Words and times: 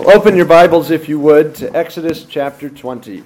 Well, 0.00 0.16
open 0.16 0.34
your 0.34 0.46
Bibles, 0.46 0.90
if 0.90 1.10
you 1.10 1.20
would, 1.20 1.54
to 1.56 1.76
Exodus 1.76 2.24
chapter 2.24 2.70
20. 2.70 3.22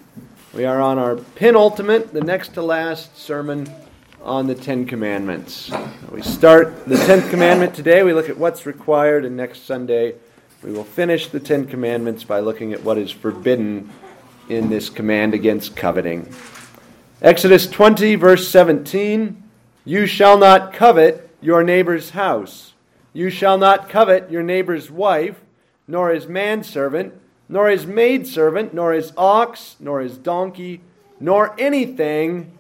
We 0.53 0.65
are 0.65 0.81
on 0.81 0.99
our 0.99 1.15
penultimate, 1.15 2.13
the 2.13 2.21
next 2.21 2.55
to 2.55 2.63
last 2.63 3.17
sermon 3.17 3.73
on 4.21 4.49
the 4.49 4.57
Ten 4.57 4.85
Commandments. 4.85 5.71
We 6.11 6.21
start 6.21 6.85
the 6.87 6.97
Tenth 6.97 7.31
Commandment 7.31 7.77
today. 7.77 8.03
We 8.03 8.13
look 8.13 8.29
at 8.29 8.37
what's 8.37 8.67
required, 8.67 9.25
and 9.25 9.37
next 9.37 9.67
Sunday 9.67 10.17
we 10.65 10.73
will 10.73 10.83
finish 10.83 11.29
the 11.29 11.39
Ten 11.39 11.65
Commandments 11.65 12.25
by 12.25 12.41
looking 12.41 12.73
at 12.73 12.83
what 12.83 12.99
is 12.99 13.13
forbidden 13.13 13.93
in 14.49 14.69
this 14.69 14.91
command 14.91 15.33
against 15.33 15.77
coveting. 15.77 16.29
Exodus 17.23 17.69
20, 17.69 18.17
verse 18.17 18.49
17 18.49 19.41
You 19.85 20.07
shall 20.07 20.37
not 20.37 20.73
covet 20.73 21.31
your 21.41 21.63
neighbor's 21.63 22.11
house. 22.11 22.73
You 23.13 23.31
shall 23.31 23.59
not 23.59 23.89
covet 23.89 24.29
your 24.29 24.43
neighbor's 24.43 24.91
wife 24.91 25.44
nor 25.87 26.11
his 26.11 26.27
manservant, 26.27 27.15
nor 27.49 27.69
his 27.69 27.87
maidservant, 27.87 28.73
nor 28.73 28.93
his 28.93 29.13
ox, 29.17 29.77
nor 29.81 30.01
his 30.01 30.17
donkey, 30.17 30.81
nor 31.21 31.55
anything 31.59 32.59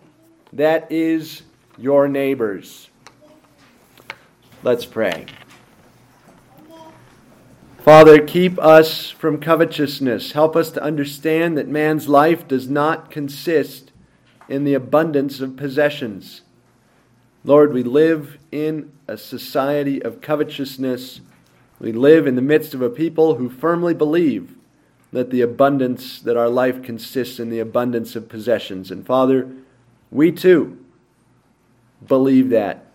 that 0.52 0.90
is 0.90 1.42
your 1.78 2.06
neighbor's. 2.08 2.88
Let's 4.62 4.86
pray. 4.86 5.26
Father, 7.84 8.18
keep 8.18 8.58
us 8.58 9.10
from 9.10 9.38
covetousness. 9.38 10.32
Help 10.32 10.56
us 10.56 10.70
to 10.70 10.82
understand 10.82 11.58
that 11.58 11.68
man's 11.68 12.08
life 12.08 12.48
does 12.48 12.66
not 12.66 13.10
consist 13.10 13.92
in 14.48 14.64
the 14.64 14.72
abundance 14.72 15.40
of 15.40 15.56
possessions. 15.56 16.40
Lord, 17.44 17.74
we 17.74 17.82
live 17.82 18.38
in 18.50 18.90
a 19.06 19.18
society 19.18 20.02
of 20.02 20.22
covetousness 20.22 21.20
we 21.84 21.92
live 21.92 22.26
in 22.26 22.34
the 22.34 22.40
midst 22.40 22.72
of 22.72 22.80
a 22.80 22.88
people 22.88 23.34
who 23.34 23.50
firmly 23.50 23.92
believe 23.92 24.56
that 25.12 25.28
the 25.28 25.42
abundance, 25.42 26.18
that 26.18 26.34
our 26.34 26.48
life 26.48 26.82
consists 26.82 27.38
in 27.38 27.50
the 27.50 27.60
abundance 27.60 28.16
of 28.16 28.26
possessions. 28.26 28.90
And 28.90 29.04
Father, 29.04 29.50
we 30.10 30.32
too 30.32 30.82
believe 32.06 32.48
that. 32.48 32.86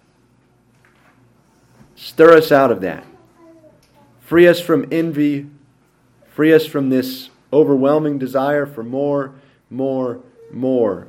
Stir 1.96 2.36
us 2.36 2.52
out 2.52 2.72
of 2.72 2.82
that. 2.82 3.06
Free 4.22 4.48
us 4.48 4.60
from 4.60 4.88
envy. 4.92 5.52
Free 6.34 6.52
us 6.52 6.66
from 6.66 6.90
this 6.90 7.30
overwhelming 7.54 8.18
desire 8.18 8.66
for 8.66 8.84
more, 8.84 9.36
more, 9.70 10.20
more. 10.52 11.08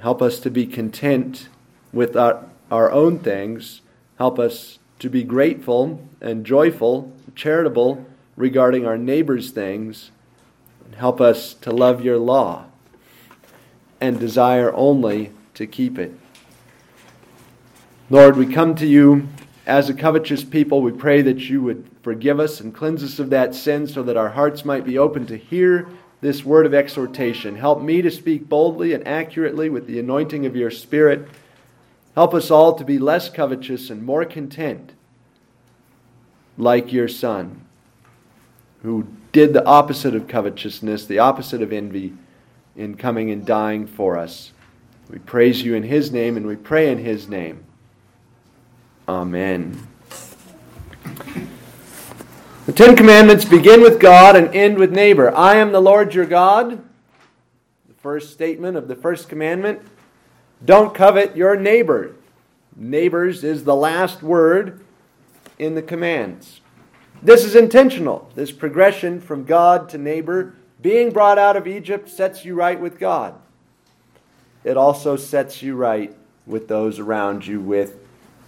Help 0.00 0.22
us 0.22 0.40
to 0.40 0.50
be 0.50 0.66
content 0.66 1.50
with 1.92 2.16
our, 2.16 2.46
our 2.70 2.90
own 2.90 3.18
things. 3.18 3.82
Help 4.16 4.38
us 4.38 4.78
to 4.98 5.10
be 5.10 5.22
grateful 5.22 6.06
and 6.20 6.44
joyful, 6.44 7.12
charitable 7.34 8.04
regarding 8.36 8.86
our 8.86 8.98
neighbor's 8.98 9.50
things, 9.50 10.10
help 10.96 11.20
us 11.20 11.54
to 11.54 11.70
love 11.70 12.04
your 12.04 12.18
law 12.18 12.64
and 14.00 14.18
desire 14.18 14.72
only 14.74 15.32
to 15.54 15.66
keep 15.66 15.98
it. 15.98 16.12
Lord, 18.08 18.36
we 18.36 18.46
come 18.46 18.74
to 18.76 18.86
you 18.86 19.28
as 19.66 19.88
a 19.88 19.94
covetous 19.94 20.44
people. 20.44 20.80
We 20.80 20.92
pray 20.92 21.22
that 21.22 21.48
you 21.48 21.62
would 21.62 21.90
forgive 22.02 22.38
us 22.38 22.60
and 22.60 22.74
cleanse 22.74 23.02
us 23.02 23.18
of 23.18 23.30
that 23.30 23.54
sin 23.54 23.88
so 23.88 24.02
that 24.04 24.16
our 24.16 24.28
hearts 24.30 24.64
might 24.64 24.84
be 24.84 24.96
open 24.96 25.26
to 25.26 25.36
hear 25.36 25.88
this 26.20 26.44
word 26.44 26.66
of 26.66 26.74
exhortation. 26.74 27.56
Help 27.56 27.82
me 27.82 28.00
to 28.02 28.10
speak 28.10 28.48
boldly 28.48 28.92
and 28.92 29.06
accurately 29.06 29.68
with 29.68 29.86
the 29.86 29.98
anointing 29.98 30.46
of 30.46 30.56
your 30.56 30.70
Spirit. 30.70 31.28
Help 32.16 32.32
us 32.32 32.50
all 32.50 32.72
to 32.72 32.82
be 32.82 32.98
less 32.98 33.28
covetous 33.28 33.90
and 33.90 34.02
more 34.02 34.24
content, 34.24 34.94
like 36.56 36.90
your 36.90 37.08
Son, 37.08 37.60
who 38.82 39.06
did 39.32 39.52
the 39.52 39.64
opposite 39.66 40.14
of 40.14 40.26
covetousness, 40.26 41.04
the 41.04 41.18
opposite 41.18 41.60
of 41.60 41.74
envy, 41.74 42.14
in 42.74 42.96
coming 42.96 43.30
and 43.30 43.44
dying 43.44 43.86
for 43.86 44.16
us. 44.16 44.52
We 45.10 45.18
praise 45.18 45.62
you 45.62 45.74
in 45.74 45.82
his 45.82 46.10
name 46.10 46.38
and 46.38 46.46
we 46.46 46.56
pray 46.56 46.90
in 46.90 46.98
his 46.98 47.28
name. 47.28 47.64
Amen. 49.06 49.86
The 52.64 52.72
Ten 52.72 52.96
Commandments 52.96 53.44
begin 53.44 53.82
with 53.82 54.00
God 54.00 54.36
and 54.36 54.48
end 54.54 54.78
with 54.78 54.90
neighbor. 54.90 55.34
I 55.36 55.56
am 55.56 55.70
the 55.70 55.82
Lord 55.82 56.14
your 56.14 56.24
God. 56.24 56.82
The 57.86 57.94
first 57.94 58.32
statement 58.32 58.78
of 58.78 58.88
the 58.88 58.96
first 58.96 59.28
commandment 59.28 59.82
don't 60.66 60.94
covet 60.94 61.36
your 61.36 61.56
neighbor. 61.56 62.14
Neighbors 62.74 63.42
is 63.42 63.64
the 63.64 63.74
last 63.74 64.22
word 64.22 64.84
in 65.58 65.74
the 65.74 65.82
commands. 65.82 66.60
This 67.22 67.44
is 67.44 67.56
intentional. 67.56 68.30
This 68.34 68.52
progression 68.52 69.20
from 69.20 69.44
God 69.44 69.88
to 69.90 69.98
neighbor, 69.98 70.54
being 70.82 71.10
brought 71.10 71.38
out 71.38 71.56
of 71.56 71.66
Egypt, 71.66 72.08
sets 72.08 72.44
you 72.44 72.54
right 72.54 72.78
with 72.78 72.98
God. 72.98 73.34
It 74.64 74.76
also 74.76 75.16
sets 75.16 75.62
you 75.62 75.76
right 75.76 76.14
with 76.46 76.68
those 76.68 76.98
around 76.98 77.46
you, 77.46 77.60
with 77.60 77.98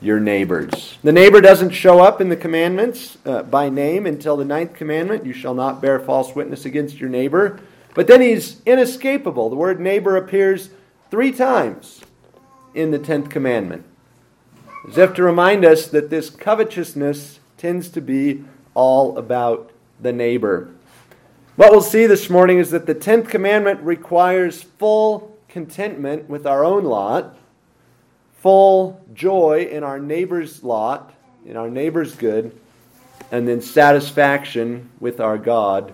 your 0.00 0.20
neighbors. 0.20 0.98
The 1.02 1.12
neighbor 1.12 1.40
doesn't 1.40 1.70
show 1.70 2.00
up 2.00 2.20
in 2.20 2.28
the 2.28 2.36
commandments 2.36 3.16
uh, 3.24 3.44
by 3.44 3.68
name 3.68 4.06
until 4.06 4.36
the 4.36 4.44
ninth 4.44 4.74
commandment 4.74 5.24
you 5.24 5.32
shall 5.32 5.54
not 5.54 5.80
bear 5.80 5.98
false 5.98 6.34
witness 6.34 6.64
against 6.64 7.00
your 7.00 7.08
neighbor. 7.08 7.60
But 7.94 8.06
then 8.06 8.20
he's 8.20 8.60
inescapable. 8.66 9.50
The 9.50 9.56
word 9.56 9.80
neighbor 9.80 10.16
appears 10.16 10.70
three 11.10 11.32
times 11.32 12.02
in 12.74 12.90
the 12.90 12.98
10th 12.98 13.30
commandment, 13.30 13.84
as 14.88 14.98
if 14.98 15.14
to 15.14 15.22
remind 15.22 15.64
us 15.64 15.88
that 15.88 16.10
this 16.10 16.30
covetousness 16.30 17.40
tends 17.56 17.88
to 17.90 18.00
be 18.00 18.44
all 18.74 19.18
about 19.18 19.72
the 20.00 20.12
neighbor. 20.12 20.70
What 21.56 21.72
we'll 21.72 21.80
see 21.80 22.06
this 22.06 22.30
morning 22.30 22.58
is 22.58 22.70
that 22.70 22.86
the 22.86 22.94
10th 22.94 23.28
commandment 23.28 23.80
requires 23.80 24.62
full 24.62 25.36
contentment 25.48 26.28
with 26.28 26.46
our 26.46 26.64
own 26.64 26.84
lot, 26.84 27.36
full 28.40 29.04
joy 29.12 29.68
in 29.70 29.82
our 29.82 29.98
neighbor's 29.98 30.62
lot, 30.62 31.12
in 31.44 31.56
our 31.56 31.68
neighbor's 31.68 32.14
good, 32.14 32.56
and 33.32 33.48
then 33.48 33.60
satisfaction 33.60 34.88
with 35.00 35.20
our 35.20 35.36
God 35.36 35.92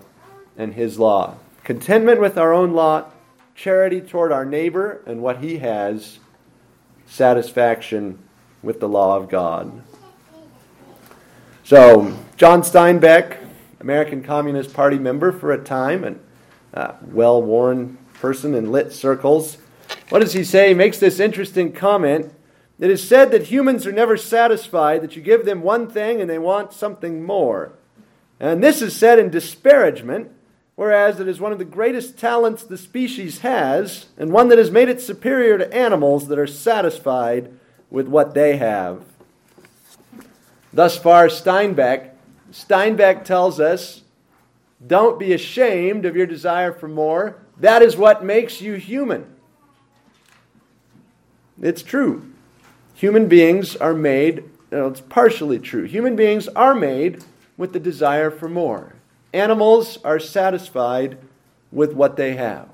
and 0.57 0.73
His 0.73 0.99
law. 0.99 1.35
Contentment 1.63 2.21
with 2.21 2.37
our 2.37 2.53
own 2.53 2.73
lot, 2.73 3.15
charity 3.55 4.01
toward 4.01 4.31
our 4.31 4.45
neighbor 4.45 5.01
and 5.07 5.21
what 5.21 5.37
he 5.37 5.57
has, 5.57 6.19
satisfaction 7.05 8.19
with 8.61 8.79
the 8.79 8.89
law 8.89 9.17
of 9.17 9.29
God. 9.29 9.81
So, 11.63 12.17
John 12.37 12.61
Steinbeck, 12.61 13.37
American 13.79 14.23
Communist 14.23 14.73
Party 14.73 14.97
member 14.97 15.31
for 15.31 15.51
a 15.51 15.63
time 15.63 16.03
and 16.03 16.19
uh, 16.73 16.93
well 17.01 17.41
worn 17.41 17.97
person 18.13 18.53
in 18.53 18.71
lit 18.71 18.91
circles, 18.91 19.57
what 20.09 20.19
does 20.19 20.33
he 20.33 20.43
say? 20.43 20.69
He 20.69 20.73
makes 20.73 20.99
this 20.99 21.19
interesting 21.19 21.71
comment. 21.71 22.33
It 22.79 22.89
is 22.89 23.07
said 23.07 23.31
that 23.31 23.43
humans 23.43 23.87
are 23.87 23.91
never 23.91 24.17
satisfied, 24.17 25.01
that 25.01 25.15
you 25.15 25.21
give 25.21 25.45
them 25.45 25.61
one 25.61 25.89
thing 25.89 26.21
and 26.21 26.29
they 26.29 26.37
want 26.37 26.73
something 26.73 27.23
more. 27.23 27.73
And 28.39 28.63
this 28.63 28.81
is 28.81 28.95
said 28.95 29.17
in 29.17 29.29
disparagement 29.29 30.31
whereas 30.75 31.19
it 31.19 31.27
is 31.27 31.39
one 31.39 31.51
of 31.51 31.57
the 31.57 31.65
greatest 31.65 32.17
talents 32.17 32.63
the 32.63 32.77
species 32.77 33.39
has, 33.39 34.07
and 34.17 34.31
one 34.31 34.49
that 34.49 34.57
has 34.57 34.71
made 34.71 34.89
it 34.89 35.01
superior 35.01 35.57
to 35.57 35.73
animals 35.73 36.27
that 36.27 36.39
are 36.39 36.47
satisfied 36.47 37.51
with 37.89 38.07
what 38.07 38.33
they 38.33 38.57
have. 38.57 39.03
Thus 40.73 40.97
far, 40.97 41.27
Steinbeck, 41.27 42.11
Steinbeck 42.51 43.23
tells 43.23 43.59
us 43.59 44.01
don't 44.85 45.17
be 45.17 45.33
ashamed 45.33 46.05
of 46.05 46.15
your 46.15 46.25
desire 46.25 46.71
for 46.71 46.87
more. 46.87 47.37
That 47.57 47.81
is 47.81 47.95
what 47.95 48.23
makes 48.23 48.61
you 48.61 48.73
human. 48.73 49.25
It's 51.61 51.81
true. 51.81 52.31
Human 52.95 53.27
beings 53.27 53.75
are 53.77 53.93
made, 53.93 54.43
it's 54.71 55.01
partially 55.01 55.59
true. 55.59 55.83
Human 55.83 56.15
beings 56.15 56.47
are 56.49 56.75
made 56.75 57.23
with 57.57 57.71
the 57.71 57.79
desire 57.79 58.29
for 58.29 58.49
more. 58.49 58.94
Animals 59.35 59.99
are 60.05 60.17
satisfied 60.17 61.17
with 61.69 61.91
what 61.91 62.15
they 62.15 62.35
have. 62.35 62.69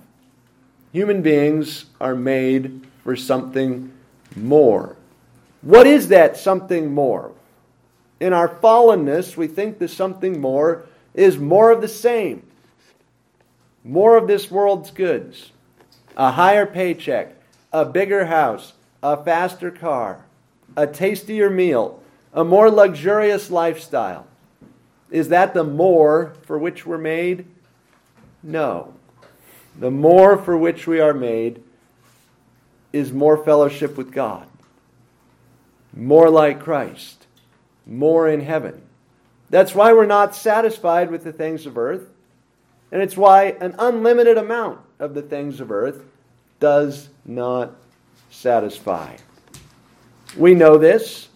Human 0.92 1.24
beings 1.24 1.86
are 2.00 2.14
made 2.14 2.86
for 3.04 3.16
something 3.16 3.92
more. 4.36 4.96
What 5.64 5.88
is 5.88 6.10
that 6.10 6.38
something 6.38 6.94
more? 6.94 7.32
In 8.20 8.32
our 8.32 8.48
fallenness, 8.48 9.36
we 9.36 9.48
think 9.48 9.80
the 9.80 9.88
something 9.88 10.40
more 10.40 10.86
is 11.16 11.40
more 11.40 11.72
of 11.72 11.82
the 11.82 11.88
same, 11.88 12.46
more 13.84 14.16
of 14.16 14.28
this 14.28 14.52
world's 14.52 14.92
goods, 14.92 15.52
a 16.16 16.30
higher 16.30 16.68
paycheck, 16.68 17.34
a 17.74 17.86
bigger 17.86 18.28
house, 18.28 18.74
a 19.02 19.18
faster 19.24 19.72
car, 19.72 20.26
a 20.78 20.86
tastier 20.86 21.50
meal, 21.50 22.04
a 22.36 22.44
more 22.44 22.70
luxurious 22.70 23.50
lifestyle. 23.50 24.28
Is 25.12 25.28
that 25.30 25.54
the 25.54 25.64
more 25.64 26.34
for 26.44 26.58
which 26.58 26.86
we're 26.86 26.98
made? 26.98 27.46
No. 28.42 28.94
The 29.78 29.92
more 29.92 30.38
for 30.38 30.58
which 30.58 30.88
we 30.88 31.00
are 31.00 31.14
made 31.14 31.62
is 32.92 33.12
more 33.12 33.38
fellowship 33.38 33.98
with 33.98 34.12
God, 34.12 34.48
more 35.94 36.30
like 36.30 36.60
Christ, 36.60 37.26
more 37.86 38.28
in 38.28 38.42
heaven. 38.42 38.82
That's 39.50 39.76
why 39.76 39.94
we're 39.94 40.06
not 40.06 40.36
satisfied 40.36 41.12
with 41.12 41.24
the 41.24 41.34
things 41.34 41.66
of 41.66 41.78
earth. 41.78 42.10
And 42.92 43.02
it's 43.02 43.16
why 43.16 43.56
an 43.62 43.76
unlimited 43.80 44.38
amount 44.38 44.80
of 45.00 45.14
the 45.14 45.22
things 45.22 45.60
of 45.60 45.72
earth 45.72 46.04
does 46.60 47.10
not 47.26 47.74
satisfy. 48.30 49.16
We 50.38 50.54
know 50.54 50.78
this. 50.78 51.30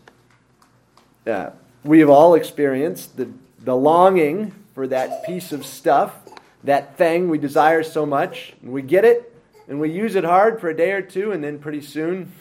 Uh, 1.25 1.51
we've 1.83 2.10
all 2.10 2.36
experienced 2.36 3.18
the, 3.18 3.30
the 3.66 3.76
longing 3.76 4.54
for 4.74 4.88
that 4.88 5.26
piece 5.26 5.52
of 5.52 5.66
stuff, 5.66 6.16
that 6.64 6.98
thing 6.98 7.30
we 7.30 7.38
desire 7.38 7.84
so 7.84 8.06
much. 8.06 8.54
We 8.64 8.82
get 8.82 9.04
it, 9.04 9.36
and 9.68 9.80
we 9.80 9.92
use 9.92 10.16
it 10.16 10.24
hard 10.24 10.62
for 10.62 10.70
a 10.70 10.78
day 10.78 10.92
or 10.92 11.02
two, 11.02 11.32
and 11.32 11.44
then 11.44 11.60
pretty 11.60 11.82
soon 11.82 12.32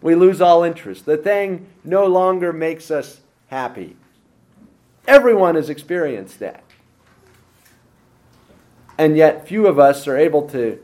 we 0.00 0.14
lose 0.14 0.40
all 0.40 0.62
interest. 0.62 1.04
The 1.04 1.16
thing 1.16 1.66
no 1.84 2.06
longer 2.06 2.52
makes 2.52 2.90
us 2.90 3.20
happy. 3.48 3.96
Everyone 5.06 5.56
has 5.56 5.68
experienced 5.68 6.38
that. 6.38 6.62
And 8.96 9.16
yet, 9.16 9.48
few 9.48 9.66
of 9.66 9.78
us 9.80 10.06
are 10.06 10.16
able 10.16 10.48
to 10.50 10.80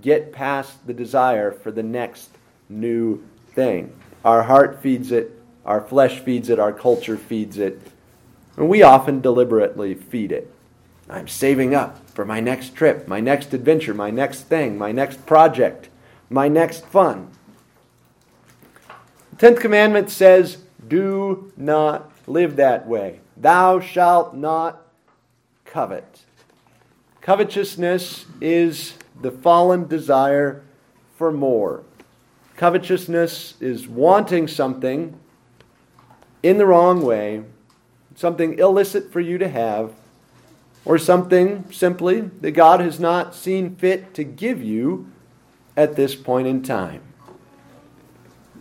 get 0.00 0.32
past 0.32 0.86
the 0.86 0.94
desire 0.94 1.52
for 1.52 1.70
the 1.70 1.82
next 1.82 2.30
new 2.68 3.22
thing. 3.54 3.92
Our 4.24 4.42
heart 4.44 4.80
feeds 4.80 5.12
it, 5.12 5.38
our 5.66 5.82
flesh 5.82 6.20
feeds 6.20 6.48
it, 6.48 6.58
our 6.58 6.72
culture 6.72 7.18
feeds 7.18 7.58
it, 7.58 7.80
and 8.58 8.68
we 8.68 8.82
often 8.82 9.20
deliberately 9.20 9.94
feed 9.94 10.32
it. 10.32 10.52
I'm 11.08 11.28
saving 11.28 11.76
up 11.76 12.10
for 12.10 12.24
my 12.24 12.40
next 12.40 12.74
trip, 12.74 13.06
my 13.06 13.20
next 13.20 13.54
adventure, 13.54 13.94
my 13.94 14.10
next 14.10 14.42
thing, 14.42 14.76
my 14.76 14.90
next 14.90 15.24
project, 15.24 15.88
my 16.28 16.48
next 16.48 16.84
fun. 16.84 17.30
The 19.30 19.36
tenth 19.36 19.60
commandment 19.60 20.10
says, 20.10 20.58
Do 20.86 21.52
not 21.56 22.10
live 22.26 22.56
that 22.56 22.86
way. 22.86 23.20
Thou 23.36 23.78
shalt 23.78 24.34
not 24.34 24.82
covet. 25.64 26.24
Covetousness 27.20 28.26
is 28.40 28.94
the 29.22 29.30
fallen 29.30 29.86
desire 29.86 30.64
for 31.16 31.30
more. 31.30 31.84
Covetousness 32.56 33.54
is 33.60 33.86
wanting 33.86 34.48
something 34.48 35.18
in 36.42 36.58
the 36.58 36.66
wrong 36.66 37.02
way, 37.02 37.44
something 38.18 38.58
illicit 38.58 39.12
for 39.12 39.20
you 39.20 39.38
to 39.38 39.48
have, 39.48 39.92
or 40.84 40.98
something 40.98 41.64
simply 41.70 42.22
that 42.40 42.50
God 42.50 42.80
has 42.80 42.98
not 42.98 43.32
seen 43.32 43.76
fit 43.76 44.12
to 44.14 44.24
give 44.24 44.60
you 44.60 45.08
at 45.76 45.94
this 45.94 46.16
point 46.16 46.48
in 46.48 46.60
time. 46.64 47.00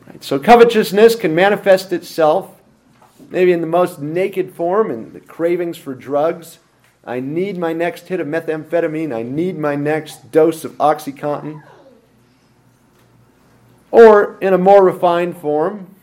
Right, 0.06 0.24
so, 0.24 0.38
covetousness 0.38 1.15
can 1.15 1.33
manifest 1.33 1.92
itself 1.92 2.54
maybe 3.31 3.51
in 3.51 3.62
the 3.62 3.68
most 3.68 4.00
naked 4.00 4.54
form 4.54 4.92
in 4.92 5.13
the 5.13 5.19
cravings 5.19 5.75
for 5.75 5.95
drugs. 5.95 6.59
I 7.04 7.19
need 7.19 7.57
my 7.57 7.74
next 7.74 8.09
hit 8.09 8.19
of 8.19 8.27
methamphetamine. 8.27 9.12
I 9.12 9.24
need 9.24 9.57
my 9.57 9.75
next 9.75 10.31
dose 10.31 10.65
of 10.65 10.74
Oxycontin. 10.74 11.63
Or 13.89 14.38
in 14.39 14.54
a 14.54 14.57
more 14.59 14.83
refined 14.83 15.38
form, 15.38 15.95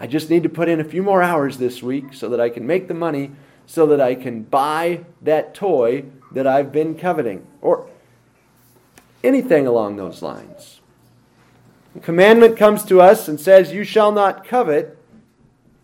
I 0.00 0.06
just 0.06 0.30
need 0.30 0.44
to 0.44 0.48
put 0.48 0.68
in 0.68 0.80
a 0.80 0.84
few 0.84 1.02
more 1.02 1.22
hours 1.22 1.58
this 1.58 1.82
week 1.82 2.14
so 2.14 2.28
that 2.28 2.40
I 2.40 2.50
can 2.50 2.66
make 2.66 2.88
the 2.88 2.94
money 2.94 3.32
so 3.68 3.86
that 3.88 4.00
I 4.00 4.14
can 4.14 4.42
buy 4.42 5.04
that 5.20 5.54
toy 5.54 6.04
that 6.32 6.46
I've 6.46 6.72
been 6.72 6.94
coveting. 6.94 7.46
Or 7.60 7.86
anything 9.22 9.66
along 9.66 9.96
those 9.96 10.22
lines. 10.22 10.80
The 11.94 12.00
commandment 12.00 12.56
comes 12.56 12.84
to 12.86 13.00
us 13.00 13.28
and 13.28 13.38
says, 13.38 13.72
You 13.72 13.84
shall 13.84 14.10
not 14.10 14.44
covet, 14.44 14.96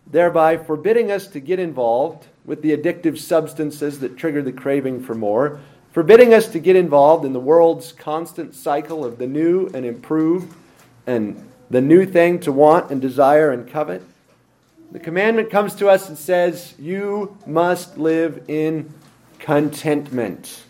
thereby 0.07 0.57
forbidding 0.57 1.11
us 1.11 1.27
to 1.27 1.39
get 1.39 1.59
involved 1.59 2.27
with 2.43 2.61
the 2.61 2.75
addictive 2.75 3.17
substances 3.17 3.99
that 3.99 4.17
trigger 4.17 4.41
the 4.41 4.51
craving 4.51 5.03
for 5.03 5.13
more, 5.13 5.59
forbidding 5.91 6.33
us 6.33 6.47
to 6.49 6.59
get 6.59 6.75
involved 6.75 7.23
in 7.23 7.33
the 7.33 7.39
world's 7.39 7.91
constant 7.91 8.55
cycle 8.55 9.05
of 9.05 9.17
the 9.17 9.27
new 9.27 9.67
and 9.73 9.85
improved 9.85 10.55
and 11.05 11.51
the 11.69 11.81
new 11.81 12.05
thing 12.05 12.39
to 12.41 12.51
want 12.51 12.91
and 12.91 13.01
desire 13.01 13.51
and 13.51 13.67
covet. 13.67 14.01
The 14.91 14.99
commandment 14.99 15.49
comes 15.49 15.75
to 15.75 15.89
us 15.89 16.07
and 16.07 16.17
says, 16.17 16.75
You 16.79 17.37
must 17.45 17.97
live 17.97 18.43
in 18.47 18.93
contentment. 19.39 20.63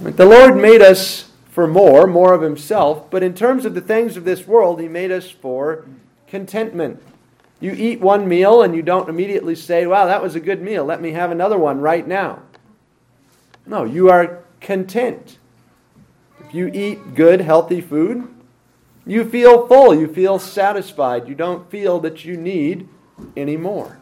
The 0.00 0.26
Lord 0.26 0.56
made 0.56 0.82
us 0.82 1.30
for 1.50 1.68
more, 1.68 2.06
more 2.06 2.34
of 2.34 2.42
Himself, 2.42 3.10
but 3.10 3.22
in 3.22 3.34
terms 3.34 3.64
of 3.64 3.74
the 3.74 3.80
things 3.80 4.16
of 4.16 4.24
this 4.24 4.46
world, 4.46 4.80
He 4.80 4.88
made 4.88 5.12
us 5.12 5.30
for 5.30 5.86
contentment. 6.26 7.00
You 7.60 7.72
eat 7.72 8.00
one 8.00 8.26
meal 8.26 8.62
and 8.62 8.74
you 8.74 8.82
don't 8.82 9.08
immediately 9.08 9.54
say, 9.54 9.86
Wow, 9.86 10.06
that 10.06 10.22
was 10.22 10.34
a 10.34 10.40
good 10.40 10.60
meal. 10.60 10.84
Let 10.84 11.00
me 11.00 11.12
have 11.12 11.30
another 11.30 11.58
one 11.58 11.80
right 11.80 12.06
now. 12.06 12.42
No, 13.66 13.84
you 13.84 14.10
are 14.10 14.42
content 14.60 15.38
you 16.54 16.68
eat 16.72 17.14
good, 17.14 17.40
healthy 17.40 17.80
food, 17.80 18.28
you 19.06 19.28
feel 19.28 19.66
full, 19.66 19.94
you 19.94 20.06
feel 20.06 20.38
satisfied, 20.38 21.28
you 21.28 21.34
don't 21.34 21.70
feel 21.70 21.98
that 22.00 22.24
you 22.24 22.36
need 22.36 22.88
any 23.36 23.56
more. 23.56 23.98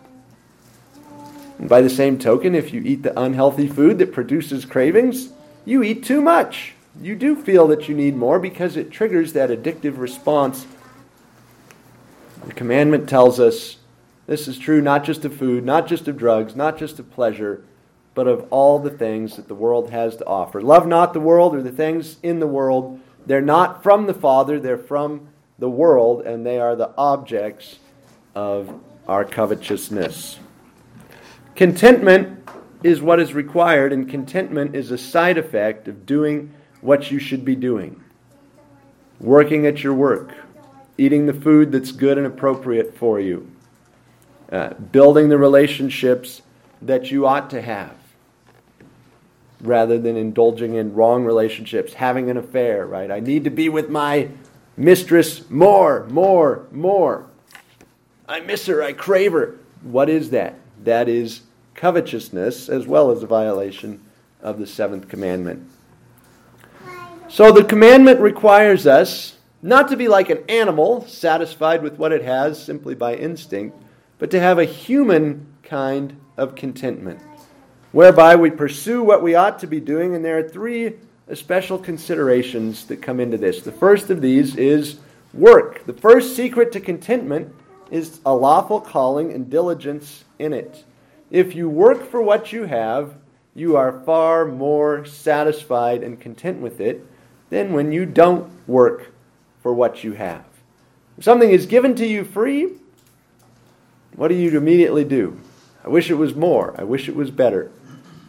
And 1.58 1.69
by 1.69 1.81
the 1.81 1.91
same 1.91 2.19
token, 2.19 2.55
if 2.55 2.73
you 2.73 2.82
eat 2.82 3.02
the 3.02 3.19
unhealthy 3.19 3.69
food 3.69 3.99
that 3.99 4.12
produces 4.12 4.64
cravings, 4.64 5.31
you 5.64 5.82
eat 5.82 6.05
too 6.05 6.20
much. 6.20 6.75
You 7.00 7.14
do 7.14 7.37
feel 7.37 7.67
that 7.69 7.88
you 7.88 7.94
need 7.94 8.17
more 8.17 8.38
because 8.38 8.76
it 8.76 8.91
triggers 8.91 9.32
that 9.35 9.50
addictive 9.50 9.99
response. 9.99 10.67
The 12.47 12.55
commandment 12.55 13.08
tells 13.08 13.38
us 13.38 13.76
this 14.26 14.49
is 14.49 14.58
true 14.58 14.81
not 14.81 15.05
just 15.05 15.25
of 15.25 15.35
food, 15.35 15.64
not 15.64 15.87
just 15.87 16.08
of 16.08 16.17
drugs, 16.17 16.56
not 16.56 16.79
just 16.79 16.99
of 16.99 17.11
pleasure, 17.11 17.64
but 18.14 18.26
of 18.26 18.46
all 18.50 18.78
the 18.78 18.90
things 18.90 19.36
that 19.36 19.48
the 19.48 19.54
world 19.54 19.90
has 19.90 20.16
to 20.16 20.26
offer. 20.26 20.60
Love 20.60 20.86
not 20.86 21.12
the 21.12 21.20
world 21.20 21.54
or 21.54 21.62
the 21.62 21.72
things 21.72 22.16
in 22.22 22.40
the 22.40 22.46
world. 22.46 23.00
They're 23.26 23.40
not 23.40 23.82
from 23.82 24.06
the 24.06 24.14
Father, 24.14 24.58
they're 24.58 24.78
from 24.78 25.28
the 25.58 25.70
world, 25.70 26.22
and 26.22 26.44
they 26.44 26.58
are 26.58 26.74
the 26.74 26.90
objects 26.96 27.78
of 28.34 28.80
our 29.06 29.24
covetousness. 29.24 30.38
Contentment 31.54 32.48
is 32.82 33.02
what 33.02 33.20
is 33.20 33.34
required, 33.34 33.92
and 33.92 34.08
contentment 34.08 34.74
is 34.74 34.90
a 34.90 34.98
side 34.98 35.38
effect 35.38 35.86
of 35.86 36.06
doing 36.06 36.52
what 36.80 37.10
you 37.10 37.18
should 37.18 37.44
be 37.44 37.54
doing 37.54 38.02
working 39.20 39.66
at 39.66 39.84
your 39.84 39.92
work, 39.92 40.34
eating 40.96 41.26
the 41.26 41.34
food 41.34 41.70
that's 41.70 41.92
good 41.92 42.16
and 42.16 42.26
appropriate 42.26 42.96
for 42.96 43.20
you, 43.20 43.50
uh, 44.50 44.72
building 44.74 45.28
the 45.28 45.36
relationships 45.36 46.40
that 46.80 47.10
you 47.10 47.26
ought 47.26 47.50
to 47.50 47.60
have 47.60 48.00
rather 49.61 49.99
than 49.99 50.17
indulging 50.17 50.75
in 50.75 50.95
wrong 50.95 51.25
relationships, 51.25 51.93
having 51.93 52.31
an 52.31 52.37
affair, 52.37 52.87
right? 52.87 53.11
I 53.11 53.21
need 53.21 53.45
to 53.45 53.50
be 53.50 53.69
with 53.69 53.90
my 53.90 54.29
mistress 54.76 55.49
more, 55.50 56.07
more, 56.09 56.67
more. 56.71 57.26
I 58.29 58.40
miss 58.40 58.67
her, 58.67 58.83
I 58.83 58.93
crave 58.93 59.33
her. 59.33 59.59
What 59.83 60.09
is 60.09 60.31
that? 60.31 60.59
That 60.85 61.09
is 61.09 61.43
covetousness 61.75 62.69
as 62.69 62.87
well 62.87 63.11
as 63.11 63.23
a 63.23 63.26
violation 63.26 64.00
of 64.43 64.59
the 64.59 64.67
seventh 64.67 65.09
commandment. 65.09 65.69
So 67.29 67.52
the 67.52 67.64
commandment 67.64 68.21
requires 68.21 68.87
us 68.87 69.37
not 69.62 69.88
to 69.88 69.97
be 69.97 70.09
like 70.09 70.31
an 70.31 70.43
animal, 70.49 71.07
satisfied 71.07 71.83
with 71.83 71.99
what 71.99 72.12
it 72.12 72.23
has 72.23 72.62
simply 72.62 72.95
by 72.95 73.14
instinct, 73.14 73.76
but 74.19 74.31
to 74.31 74.40
have 74.40 74.59
a 74.59 74.64
human 74.64 75.47
kind 75.62 76.19
of 76.37 76.55
contentment 76.55 77.21
whereby 77.92 78.37
we 78.37 78.50
pursue 78.50 79.02
what 79.02 79.23
we 79.23 79.35
ought 79.35 79.59
to 79.61 79.66
be 79.66 79.80
doing. 79.80 80.14
And 80.14 80.25
there 80.25 80.38
are 80.38 80.49
three 80.49 80.94
special 81.35 81.78
considerations 81.78 82.87
that 82.87 83.02
come 83.02 83.20
into 83.20 83.37
this. 83.37 83.62
The 83.62 83.73
first 83.73 84.11
of 84.11 84.20
these 84.20 84.56
is 84.56 84.99
work. 85.32 85.85
The 85.87 85.92
first 85.92 86.37
secret 86.37 86.73
to 86.73 86.80
contentment 86.80 87.54
is 87.90 88.20
a 88.25 88.35
lawful 88.35 88.80
calling 88.80 89.32
and 89.32 89.50
diligence 89.50 90.25
in 90.38 90.52
it. 90.52 90.85
If 91.30 91.54
you 91.54 91.68
work 91.68 92.09
for 92.11 92.23
what 92.23 92.52
you 92.52 92.64
have, 92.64 93.14
you 93.54 93.76
are 93.76 94.00
far 94.04 94.47
more 94.47 95.04
satisfied 95.04 96.02
and 96.02 96.20
content 96.20 96.61
with 96.61 96.80
it 96.80 97.06
than 97.50 97.73
when 97.73 97.92
you 97.92 98.06
don't 98.06 98.50
work 98.68 99.12
for 99.62 99.73
what 99.73 100.02
you 100.04 100.12
have. 100.12 100.44
If 101.18 101.25
something 101.25 101.50
is 101.50 101.66
given 101.66 101.94
to 101.97 102.06
you 102.06 102.25
free, 102.25 102.73
what 104.14 104.28
do 104.28 104.35
you 104.35 104.56
immediately 104.56 105.04
do? 105.04 105.38
I 105.85 105.88
wish 105.88 106.11
it 106.11 106.14
was 106.14 106.35
more. 106.35 106.75
I 106.78 106.85
wish 106.85 107.09
it 107.09 107.16
was 107.16 107.30
better. 107.30 107.70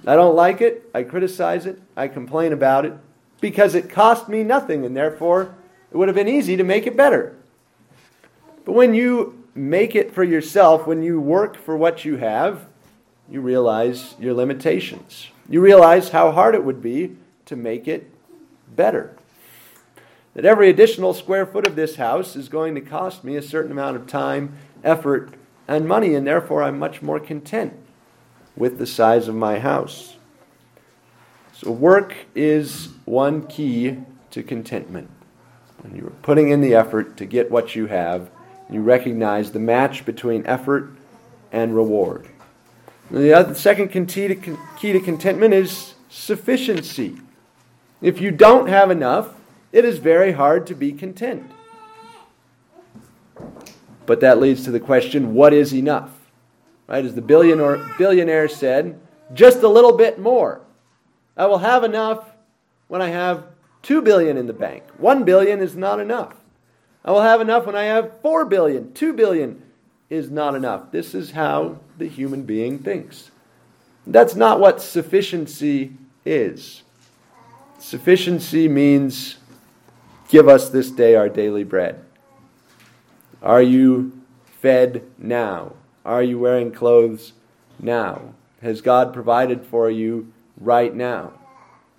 I 0.05 0.15
don't 0.15 0.35
like 0.35 0.61
it. 0.61 0.89
I 0.93 1.03
criticize 1.03 1.65
it. 1.65 1.79
I 1.95 2.07
complain 2.07 2.53
about 2.53 2.85
it 2.85 2.93
because 3.39 3.75
it 3.75 3.89
cost 3.89 4.27
me 4.27 4.43
nothing 4.43 4.85
and 4.85 4.95
therefore 4.95 5.55
it 5.91 5.97
would 5.97 6.07
have 6.07 6.15
been 6.15 6.27
easy 6.27 6.57
to 6.57 6.63
make 6.63 6.87
it 6.87 6.97
better. 6.97 7.35
But 8.65 8.73
when 8.73 8.93
you 8.93 9.43
make 9.53 9.95
it 9.95 10.13
for 10.13 10.23
yourself, 10.23 10.87
when 10.87 11.03
you 11.03 11.19
work 11.19 11.55
for 11.57 11.75
what 11.77 12.05
you 12.05 12.17
have, 12.17 12.65
you 13.29 13.41
realize 13.41 14.15
your 14.19 14.33
limitations. 14.33 15.27
You 15.49 15.61
realize 15.61 16.09
how 16.09 16.31
hard 16.31 16.55
it 16.55 16.63
would 16.63 16.81
be 16.81 17.17
to 17.45 17.55
make 17.55 17.87
it 17.87 18.09
better. 18.75 19.15
That 20.33 20.45
every 20.45 20.69
additional 20.69 21.13
square 21.13 21.45
foot 21.45 21.67
of 21.67 21.75
this 21.75 21.97
house 21.97 22.35
is 22.35 22.49
going 22.49 22.73
to 22.75 22.81
cost 22.81 23.23
me 23.23 23.35
a 23.35 23.41
certain 23.41 23.71
amount 23.71 23.97
of 23.97 24.07
time, 24.07 24.55
effort, 24.83 25.33
and 25.67 25.87
money, 25.87 26.15
and 26.15 26.25
therefore 26.25 26.63
I'm 26.63 26.79
much 26.79 27.01
more 27.01 27.19
content 27.19 27.73
with 28.55 28.77
the 28.77 28.85
size 28.85 29.27
of 29.27 29.35
my 29.35 29.59
house. 29.59 30.15
So, 31.53 31.71
work 31.71 32.15
is 32.35 32.89
one 33.05 33.47
key 33.47 33.97
to 34.31 34.43
contentment. 34.43 35.09
When 35.81 35.95
you're 35.95 36.09
putting 36.21 36.49
in 36.49 36.61
the 36.61 36.75
effort 36.75 37.17
to 37.17 37.25
get 37.25 37.51
what 37.51 37.75
you 37.75 37.87
have, 37.87 38.29
you 38.69 38.81
recognize 38.81 39.51
the 39.51 39.59
match 39.59 40.05
between 40.05 40.45
effort 40.45 40.91
and 41.51 41.75
reward. 41.75 42.27
The 43.09 43.33
other, 43.33 43.55
second 43.55 43.89
key 43.89 44.27
to, 44.27 44.57
key 44.77 44.93
to 44.93 44.99
contentment 44.99 45.53
is 45.53 45.95
sufficiency. 46.09 47.17
If 48.01 48.21
you 48.21 48.31
don't 48.31 48.67
have 48.67 48.89
enough, 48.89 49.35
it 49.71 49.85
is 49.85 49.99
very 49.99 50.31
hard 50.31 50.65
to 50.67 50.75
be 50.75 50.91
content. 50.91 51.49
But 54.05 54.21
that 54.21 54.39
leads 54.39 54.63
to 54.65 54.71
the 54.71 54.79
question 54.79 55.33
what 55.33 55.53
is 55.53 55.73
enough? 55.73 56.20
Right? 56.87 57.05
As 57.05 57.15
the 57.15 57.21
billionaire, 57.21 57.77
billionaire 57.97 58.47
said, 58.47 58.99
just 59.33 59.63
a 59.63 59.67
little 59.67 59.95
bit 59.95 60.19
more. 60.19 60.61
I 61.37 61.45
will 61.45 61.59
have 61.59 61.83
enough 61.83 62.29
when 62.87 63.01
I 63.01 63.07
have 63.07 63.45
2 63.83 64.01
billion 64.01 64.37
in 64.37 64.47
the 64.47 64.53
bank. 64.53 64.83
1 64.97 65.23
billion 65.23 65.61
is 65.61 65.75
not 65.75 65.99
enough. 65.99 66.35
I 67.03 67.11
will 67.11 67.21
have 67.21 67.41
enough 67.41 67.65
when 67.65 67.75
I 67.75 67.83
have 67.83 68.19
4 68.21 68.45
billion. 68.45 68.93
2 68.93 69.13
billion 69.13 69.61
is 70.09 70.29
not 70.29 70.55
enough. 70.55 70.91
This 70.91 71.15
is 71.15 71.31
how 71.31 71.79
the 71.97 72.07
human 72.07 72.43
being 72.43 72.79
thinks. 72.79 73.31
That's 74.05 74.35
not 74.35 74.59
what 74.59 74.81
sufficiency 74.81 75.93
is. 76.25 76.83
Sufficiency 77.79 78.67
means 78.67 79.37
give 80.29 80.47
us 80.47 80.69
this 80.69 80.91
day 80.91 81.15
our 81.15 81.29
daily 81.29 81.63
bread. 81.63 82.03
Are 83.41 83.61
you 83.61 84.21
fed 84.59 85.03
now? 85.17 85.73
Are 86.05 86.23
you 86.23 86.39
wearing 86.39 86.71
clothes 86.71 87.33
now? 87.79 88.33
Has 88.61 88.81
God 88.81 89.13
provided 89.13 89.65
for 89.65 89.89
you 89.89 90.31
right 90.59 90.93
now? 90.93 91.33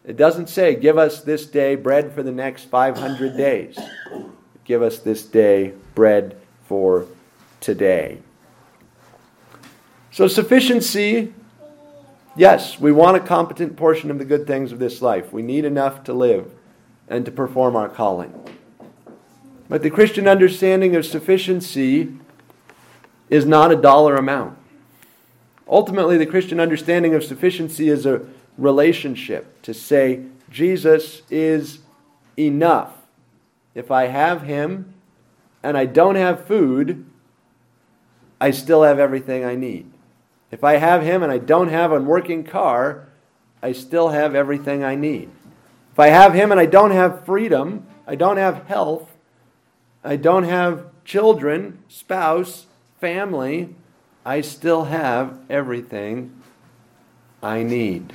It 0.05 0.17
doesn't 0.17 0.49
say, 0.49 0.75
give 0.75 0.99
us 0.99 1.21
this 1.23 1.47
day 1.47 1.77
bread 1.77 2.13
for 2.13 2.23
the 2.23 2.33
next 2.33 2.65
500 2.65 3.37
days. 3.37 3.79
Give 4.65 4.83
us 4.83 4.99
this 4.99 5.25
day 5.25 5.73
bread 5.95 6.37
for 6.65 7.07
today. 7.61 8.19
So, 10.11 10.29
sufficiency 10.29 11.33
yes, 12.37 12.81
we 12.81 12.93
want 12.93 13.17
a 13.17 13.21
competent 13.21 13.77
portion 13.77 14.11
of 14.11 14.19
the 14.19 14.25
good 14.25 14.47
things 14.47 14.73
of 14.73 14.79
this 14.79 15.03
life. 15.03 15.33
We 15.33 15.43
need 15.43 15.65
enough 15.65 16.05
to 16.05 16.13
live 16.13 16.51
and 17.09 17.25
to 17.25 17.31
perform 17.31 17.77
our 17.77 17.89
calling. 17.89 18.33
But 19.69 19.83
the 19.83 19.91
Christian 19.91 20.29
understanding 20.29 20.97
of 20.97 21.07
sufficiency 21.07 22.15
is 23.29 23.47
not 23.47 23.73
a 23.73 23.77
dollar 23.77 24.17
amount. 24.17 24.59
Ultimately, 25.69 26.19
the 26.19 26.27
Christian 26.27 26.61
understanding 26.61 27.15
of 27.15 27.25
sufficiency 27.25 27.89
is 27.89 28.05
a 28.05 28.23
relationship 28.59 29.63
to 29.63 29.73
say, 29.73 30.25
Jesus 30.51 31.23
is 31.31 31.79
enough. 32.39 32.93
If 33.75 33.91
I 33.91 34.07
have 34.07 34.43
Him 34.43 34.93
and 35.63 35.79
I 35.79 35.87
don't 35.87 36.17
have 36.17 36.47
food, 36.47 37.07
I 38.41 38.51
still 38.51 38.83
have 38.83 38.99
everything 38.99 39.45
I 39.45 39.55
need. 39.55 39.91
If 40.51 40.63
I 40.63 40.77
have 40.77 41.03
Him 41.03 41.23
and 41.23 41.33
I 41.33 41.39
don't 41.39 41.69
have 41.69 41.93
a 41.93 42.01
working 42.01 42.45
car, 42.45 43.09
I 43.63 43.73
still 43.73 44.11
have 44.11 44.35
everything 44.35 44.85
I 44.85 44.95
need. 44.95 45.31
If 45.93 45.99
I 45.99 46.09
have 46.09 46.35
Him 46.35 46.51
and 46.51 46.61
I 46.61 46.67
don't 46.67 46.91
have 46.91 47.25
freedom, 47.25 47.87
I 48.07 48.17
don't 48.17 48.37
have 48.37 48.67
health, 48.67 49.09
I 50.05 50.17
don't 50.17 50.45
have 50.45 50.87
children, 51.05 51.79
spouse, 51.89 52.67
family, 53.03 53.75
I 54.25 54.43
still 54.43 54.85
have 54.85 55.41
everything 55.51 56.41
I 57.43 57.65
need. 57.65 58.13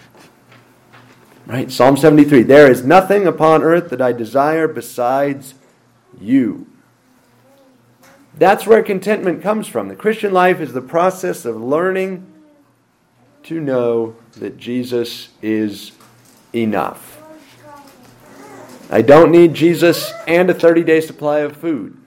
Right? 1.46 1.70
Psalm 1.70 1.98
73 1.98 2.44
There 2.44 2.72
is 2.72 2.86
nothing 2.86 3.28
upon 3.28 3.64
earth 3.64 3.90
that 3.90 4.02
I 4.02 4.14
desire 4.14 4.66
besides 4.66 5.56
you. 6.22 6.68
That's 8.38 8.66
where 8.66 8.82
contentment 8.82 9.42
comes 9.44 9.68
from. 9.68 9.90
The 9.90 9.96
Christian 9.96 10.32
life 10.32 10.62
is 10.62 10.72
the 10.72 10.82
process 10.82 11.44
of 11.44 11.62
learning 11.62 12.26
to 13.44 13.60
know 13.60 14.16
that 14.38 14.58
Jesus 14.58 15.30
is 15.42 15.92
enough. 16.56 17.22
I 18.90 19.02
don't 19.02 19.32
need 19.34 19.54
Jesus 19.54 20.14
and 20.28 20.50
a 20.50 20.54
30 20.54 20.86
day 20.86 21.02
supply 21.02 21.40
of 21.40 21.58
food. 21.58 21.98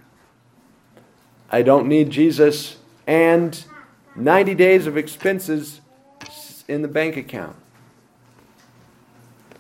I 1.51 1.63
don't 1.63 1.89
need 1.89 2.11
Jesus 2.11 2.77
and 3.07 3.65
90 4.15 4.55
days 4.55 4.87
of 4.87 4.97
expenses 4.97 5.81
in 6.69 6.83
the 6.83 6.89
bank 6.89 7.17
account. 7.17 7.57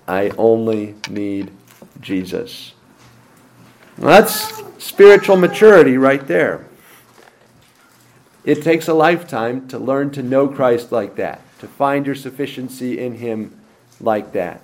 I 0.07 0.31
only 0.39 0.95
need 1.09 1.51
Jesus. 2.01 2.75
That's 3.99 4.63
spiritual 4.79 5.37
maturity 5.37 5.97
right 5.97 6.27
there. 6.27 6.67
It 8.45 8.63
takes 8.63 8.89
a 8.89 8.95
lifetime 8.95 9.69
to 9.69 9.79
learn 9.79 10.11
to 10.13 10.23
know 10.23 10.49
Christ 10.49 10.91
like 10.93 11.17
that, 11.17 11.43
to 11.59 11.69
find 11.69 12.07
your 12.07 12.15
sufficiency 12.15 12.99
in 12.99 13.17
Him 13.17 13.61
like 14.01 14.33
that. 14.33 14.63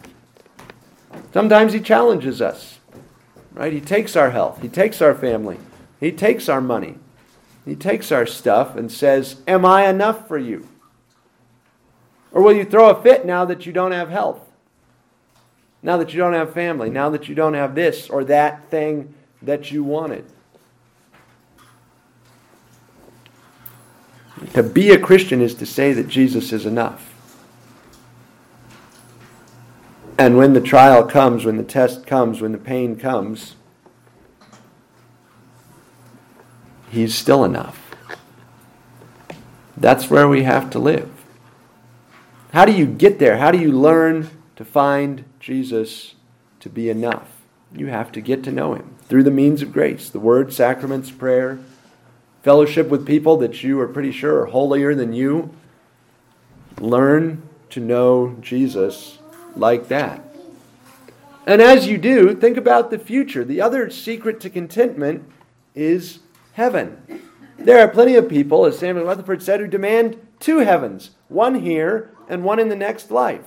Sometimes 1.32 1.72
He 1.74 1.80
challenges 1.80 2.40
us, 2.40 2.78
right? 3.52 3.72
He 3.72 3.80
takes 3.80 4.16
our 4.16 4.30
health, 4.30 4.62
He 4.62 4.68
takes 4.68 5.02
our 5.02 5.14
family, 5.14 5.58
He 6.00 6.10
takes 6.10 6.48
our 6.48 6.62
money, 6.62 6.98
He 7.66 7.74
takes 7.74 8.12
our 8.12 8.24
stuff 8.24 8.76
and 8.76 8.90
says, 8.90 9.42
Am 9.46 9.66
I 9.66 9.88
enough 9.88 10.28
for 10.28 10.38
you? 10.38 10.66
Or 12.30 12.40
will 12.40 12.52
you 12.52 12.64
throw 12.64 12.90
a 12.90 13.02
fit 13.02 13.26
now 13.26 13.44
that 13.44 13.66
you 13.66 13.72
don't 13.72 13.92
have 13.92 14.08
health? 14.08 14.40
Now 15.82 15.96
that 15.96 16.14
you 16.14 16.18
don't 16.18 16.32
have 16.32 16.54
family? 16.54 16.90
Now 16.90 17.10
that 17.10 17.28
you 17.28 17.34
don't 17.34 17.54
have 17.54 17.74
this 17.74 18.08
or 18.08 18.24
that 18.24 18.70
thing 18.70 19.12
that 19.42 19.72
you 19.72 19.82
wanted? 19.82 20.24
To 24.54 24.62
be 24.62 24.90
a 24.90 24.98
Christian 24.98 25.40
is 25.40 25.54
to 25.56 25.66
say 25.66 25.92
that 25.92 26.08
Jesus 26.08 26.52
is 26.52 26.66
enough. 26.66 27.12
And 30.18 30.36
when 30.36 30.52
the 30.52 30.60
trial 30.60 31.04
comes, 31.04 31.44
when 31.44 31.56
the 31.56 31.62
test 31.62 32.06
comes, 32.06 32.40
when 32.40 32.52
the 32.52 32.58
pain 32.58 32.96
comes, 32.96 33.56
He's 36.90 37.14
still 37.14 37.44
enough. 37.44 37.82
That's 39.76 40.10
where 40.10 40.28
we 40.28 40.44
have 40.44 40.70
to 40.70 40.78
live. 40.78 41.10
How 42.52 42.64
do 42.64 42.72
you 42.72 42.86
get 42.86 43.18
there? 43.18 43.38
How 43.38 43.50
do 43.50 43.58
you 43.58 43.72
learn 43.72 44.30
to 44.56 44.64
find 44.64 45.24
Jesus 45.40 46.14
to 46.60 46.70
be 46.70 46.88
enough? 46.88 47.28
You 47.74 47.88
have 47.88 48.10
to 48.12 48.20
get 48.20 48.42
to 48.44 48.52
know 48.52 48.74
Him 48.74 48.94
through 49.08 49.24
the 49.24 49.30
means 49.30 49.60
of 49.60 49.72
grace 49.72 50.08
the 50.08 50.20
Word, 50.20 50.52
sacraments, 50.52 51.10
prayer, 51.10 51.58
fellowship 52.42 52.88
with 52.88 53.06
people 53.06 53.36
that 53.38 53.62
you 53.62 53.78
are 53.80 53.88
pretty 53.88 54.12
sure 54.12 54.40
are 54.40 54.46
holier 54.46 54.94
than 54.94 55.12
you. 55.12 55.50
Learn 56.80 57.42
to 57.70 57.80
know 57.80 58.36
Jesus 58.40 59.18
like 59.54 59.88
that. 59.88 60.22
And 61.46 61.60
as 61.60 61.86
you 61.86 61.98
do, 61.98 62.34
think 62.34 62.56
about 62.56 62.90
the 62.90 62.98
future. 62.98 63.44
The 63.44 63.60
other 63.60 63.90
secret 63.90 64.40
to 64.40 64.50
contentment 64.50 65.28
is 65.74 66.20
heaven. 66.56 67.20
There 67.58 67.78
are 67.78 67.88
plenty 67.88 68.14
of 68.14 68.30
people, 68.30 68.64
as 68.64 68.78
Samuel 68.78 69.04
Rutherford 69.04 69.42
said, 69.42 69.60
who 69.60 69.66
demand 69.66 70.16
two 70.40 70.58
heavens 70.58 71.10
one 71.28 71.56
here 71.56 72.10
and 72.28 72.42
one 72.42 72.58
in 72.58 72.70
the 72.70 72.76
next 72.76 73.10
life. 73.10 73.44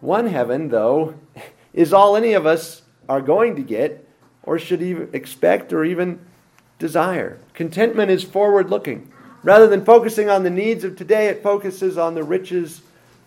One 0.00 0.28
heaven, 0.28 0.68
though, 0.68 1.14
is 1.74 1.92
all 1.92 2.16
any 2.16 2.32
of 2.32 2.46
us 2.46 2.82
are 3.08 3.20
going 3.20 3.56
to 3.56 3.62
get 3.62 4.08
or 4.44 4.56
should 4.56 4.80
even 4.80 5.10
expect 5.12 5.72
or 5.72 5.84
even 5.84 6.20
desire. 6.78 7.40
Contentment 7.54 8.10
is 8.10 8.22
forward 8.22 8.70
looking. 8.70 9.12
Rather 9.42 9.66
than 9.66 9.84
focusing 9.84 10.30
on 10.30 10.44
the 10.44 10.50
needs 10.50 10.84
of 10.84 10.94
today, 10.94 11.26
it 11.26 11.42
focuses 11.42 11.98
on 11.98 12.14
the 12.14 12.22
riches 12.22 12.82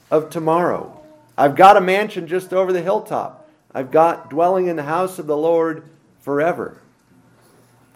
of 0.09 0.29
tomorrow. 0.29 1.01
I've 1.37 1.57
got 1.57 1.75
a 1.75 1.81
mansion 1.81 2.27
just 2.27 2.53
over 2.53 2.71
the 2.71 2.81
hilltop. 2.81 3.49
I've 3.73 3.91
got 3.91 4.29
dwelling 4.29 4.67
in 4.67 4.77
the 4.77 4.83
house 4.83 5.19
of 5.19 5.27
the 5.27 5.37
Lord 5.37 5.83
forever. 6.21 6.77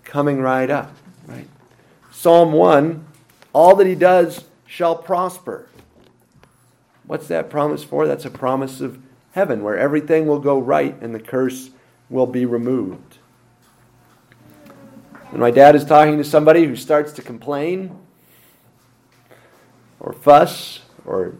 Coming 0.03 0.41
right 0.41 0.69
up, 0.69 0.95
right? 1.25 1.48
Psalm 2.12 2.53
1 2.53 3.05
All 3.53 3.75
that 3.75 3.88
he 3.88 3.95
does 3.95 4.45
shall 4.65 4.95
prosper. 4.95 5.67
What's 7.05 7.27
that 7.27 7.50
promise 7.50 7.83
for? 7.83 8.07
That's 8.07 8.25
a 8.25 8.31
promise 8.31 8.81
of 8.81 9.00
heaven 9.33 9.63
where 9.63 9.77
everything 9.77 10.27
will 10.27 10.39
go 10.39 10.60
right 10.60 11.00
and 11.01 11.13
the 11.13 11.19
curse 11.19 11.72
will 12.10 12.27
be 12.27 12.45
removed. 12.45 13.17
When 15.29 15.41
my 15.41 15.51
dad 15.51 15.75
is 15.75 15.83
talking 15.83 16.17
to 16.17 16.24
somebody 16.24 16.65
who 16.65 16.75
starts 16.75 17.12
to 17.13 17.22
complain 17.22 17.98
or 20.00 20.13
fuss 20.13 20.81
or 21.05 21.36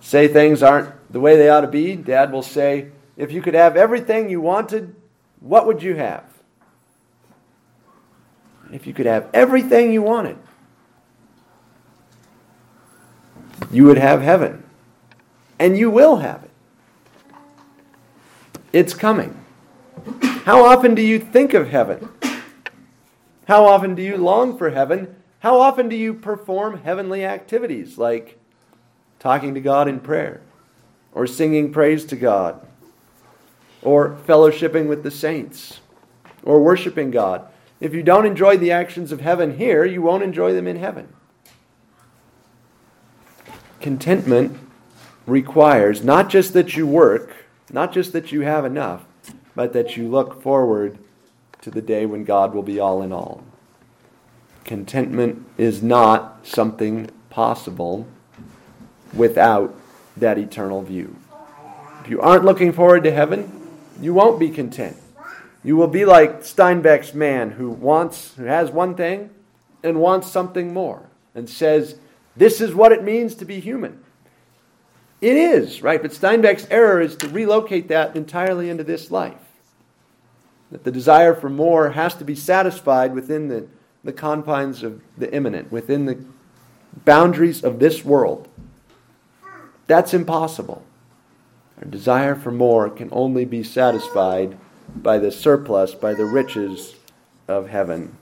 say 0.00 0.28
things 0.28 0.62
aren't 0.62 0.92
the 1.12 1.20
way 1.20 1.36
they 1.36 1.48
ought 1.48 1.62
to 1.62 1.66
be, 1.66 1.96
Dad 1.96 2.30
will 2.30 2.42
say, 2.42 2.92
If 3.16 3.32
you 3.32 3.42
could 3.42 3.54
have 3.54 3.76
everything 3.76 4.30
you 4.30 4.40
wanted, 4.40 4.94
what 5.40 5.66
would 5.66 5.82
you 5.82 5.96
have? 5.96 6.24
If 8.72 8.86
you 8.86 8.92
could 8.92 9.06
have 9.06 9.28
everything 9.32 9.92
you 9.92 10.02
wanted, 10.02 10.36
you 13.70 13.84
would 13.84 13.98
have 13.98 14.22
heaven. 14.22 14.64
And 15.58 15.76
you 15.76 15.90
will 15.90 16.18
have 16.18 16.44
it. 16.44 16.50
It's 18.72 18.94
coming. 18.94 19.36
How 20.44 20.64
often 20.64 20.94
do 20.94 21.02
you 21.02 21.18
think 21.18 21.52
of 21.52 21.68
heaven? 21.68 22.08
How 23.46 23.64
often 23.64 23.94
do 23.94 24.02
you 24.02 24.16
long 24.16 24.56
for 24.56 24.70
heaven? 24.70 25.16
How 25.40 25.58
often 25.58 25.88
do 25.88 25.96
you 25.96 26.14
perform 26.14 26.82
heavenly 26.82 27.24
activities 27.24 27.98
like 27.98 28.38
talking 29.18 29.54
to 29.54 29.60
God 29.60 29.88
in 29.88 30.00
prayer, 30.00 30.42
or 31.12 31.26
singing 31.26 31.72
praise 31.72 32.04
to 32.06 32.16
God, 32.16 32.64
or 33.82 34.16
fellowshipping 34.26 34.86
with 34.86 35.02
the 35.02 35.10
saints, 35.10 35.80
or 36.44 36.62
worshiping 36.62 37.10
God? 37.10 37.48
If 37.80 37.94
you 37.94 38.02
don't 38.02 38.26
enjoy 38.26 38.56
the 38.56 38.72
actions 38.72 39.12
of 39.12 39.20
heaven 39.20 39.56
here, 39.56 39.84
you 39.84 40.02
won't 40.02 40.24
enjoy 40.24 40.52
them 40.52 40.66
in 40.66 40.76
heaven. 40.76 41.08
Contentment 43.80 44.58
requires 45.26 46.02
not 46.02 46.28
just 46.28 46.52
that 46.54 46.76
you 46.76 46.86
work, 46.86 47.46
not 47.70 47.92
just 47.92 48.12
that 48.12 48.32
you 48.32 48.40
have 48.40 48.64
enough, 48.64 49.04
but 49.54 49.72
that 49.72 49.96
you 49.96 50.08
look 50.08 50.42
forward 50.42 50.98
to 51.60 51.70
the 51.70 51.82
day 51.82 52.06
when 52.06 52.24
God 52.24 52.54
will 52.54 52.62
be 52.62 52.80
all 52.80 53.02
in 53.02 53.12
all. 53.12 53.44
Contentment 54.64 55.46
is 55.56 55.82
not 55.82 56.46
something 56.46 57.10
possible 57.30 58.06
without 59.14 59.74
that 60.16 60.38
eternal 60.38 60.82
view. 60.82 61.16
If 62.00 62.10
you 62.10 62.20
aren't 62.20 62.44
looking 62.44 62.72
forward 62.72 63.04
to 63.04 63.10
heaven, 63.10 63.50
you 64.00 64.14
won't 64.14 64.38
be 64.38 64.50
content. 64.50 64.96
You 65.68 65.76
will 65.76 65.86
be 65.86 66.06
like 66.06 66.40
Steinbeck's 66.40 67.12
man 67.12 67.50
who 67.50 67.68
wants 67.68 68.32
who 68.36 68.44
has 68.44 68.70
one 68.70 68.94
thing 68.94 69.28
and 69.82 70.00
wants 70.00 70.26
something 70.26 70.72
more 70.72 71.10
and 71.34 71.46
says, 71.46 71.96
"This 72.34 72.62
is 72.62 72.74
what 72.74 72.90
it 72.90 73.04
means 73.04 73.34
to 73.34 73.44
be 73.44 73.60
human." 73.60 74.02
It 75.20 75.36
is, 75.36 75.82
right? 75.82 76.00
But 76.00 76.12
Steinbeck's 76.12 76.66
error 76.70 77.02
is 77.02 77.16
to 77.16 77.28
relocate 77.28 77.88
that 77.88 78.16
entirely 78.16 78.70
into 78.70 78.82
this 78.82 79.10
life. 79.10 79.44
That 80.70 80.84
the 80.84 80.90
desire 80.90 81.34
for 81.34 81.50
more 81.50 81.90
has 81.90 82.14
to 82.14 82.24
be 82.24 82.34
satisfied 82.34 83.14
within 83.14 83.48
the, 83.48 83.66
the 84.02 84.14
confines 84.14 84.82
of 84.82 85.02
the 85.18 85.30
immanent, 85.34 85.70
within 85.70 86.06
the 86.06 86.16
boundaries 87.04 87.62
of 87.62 87.78
this 87.78 88.06
world. 88.06 88.48
That's 89.86 90.14
impossible. 90.14 90.82
Our 91.78 91.88
desire 91.90 92.34
for 92.34 92.52
more 92.52 92.88
can 92.88 93.10
only 93.12 93.44
be 93.44 93.62
satisfied 93.62 94.56
by 94.96 95.18
the 95.18 95.30
surplus, 95.30 95.94
by 95.94 96.14
the 96.14 96.24
riches 96.24 96.94
of 97.46 97.68
heaven. 97.68 98.16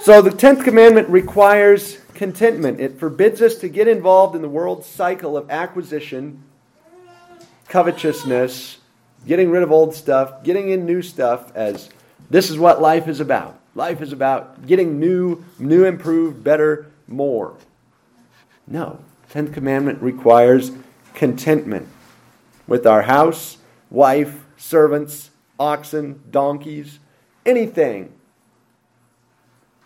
So 0.00 0.20
the 0.20 0.30
10th 0.30 0.64
commandment 0.64 1.08
requires 1.08 1.98
contentment. 2.14 2.80
It 2.80 2.98
forbids 2.98 3.40
us 3.40 3.56
to 3.56 3.68
get 3.68 3.88
involved 3.88 4.34
in 4.34 4.42
the 4.42 4.48
world's 4.48 4.86
cycle 4.86 5.36
of 5.36 5.50
acquisition, 5.50 6.42
covetousness, 7.68 8.78
getting 9.26 9.50
rid 9.50 9.62
of 9.62 9.70
old 9.70 9.94
stuff, 9.94 10.42
getting 10.42 10.70
in 10.70 10.86
new 10.86 11.02
stuff 11.02 11.54
as 11.54 11.88
this 12.30 12.50
is 12.50 12.58
what 12.58 12.80
life 12.80 13.08
is 13.08 13.20
about. 13.20 13.58
Life 13.74 14.02
is 14.02 14.12
about 14.12 14.66
getting 14.66 14.98
new, 14.98 15.44
new, 15.58 15.84
improved, 15.84 16.42
better, 16.42 16.90
more. 17.06 17.56
No. 18.66 19.00
Tenth 19.30 19.52
commandment 19.52 20.02
requires 20.02 20.72
contentment 21.14 21.88
with 22.66 22.86
our 22.86 23.02
house, 23.02 23.58
wife, 23.92 24.44
servants, 24.56 25.30
oxen, 25.60 26.20
donkeys, 26.32 26.98
anything 27.46 28.12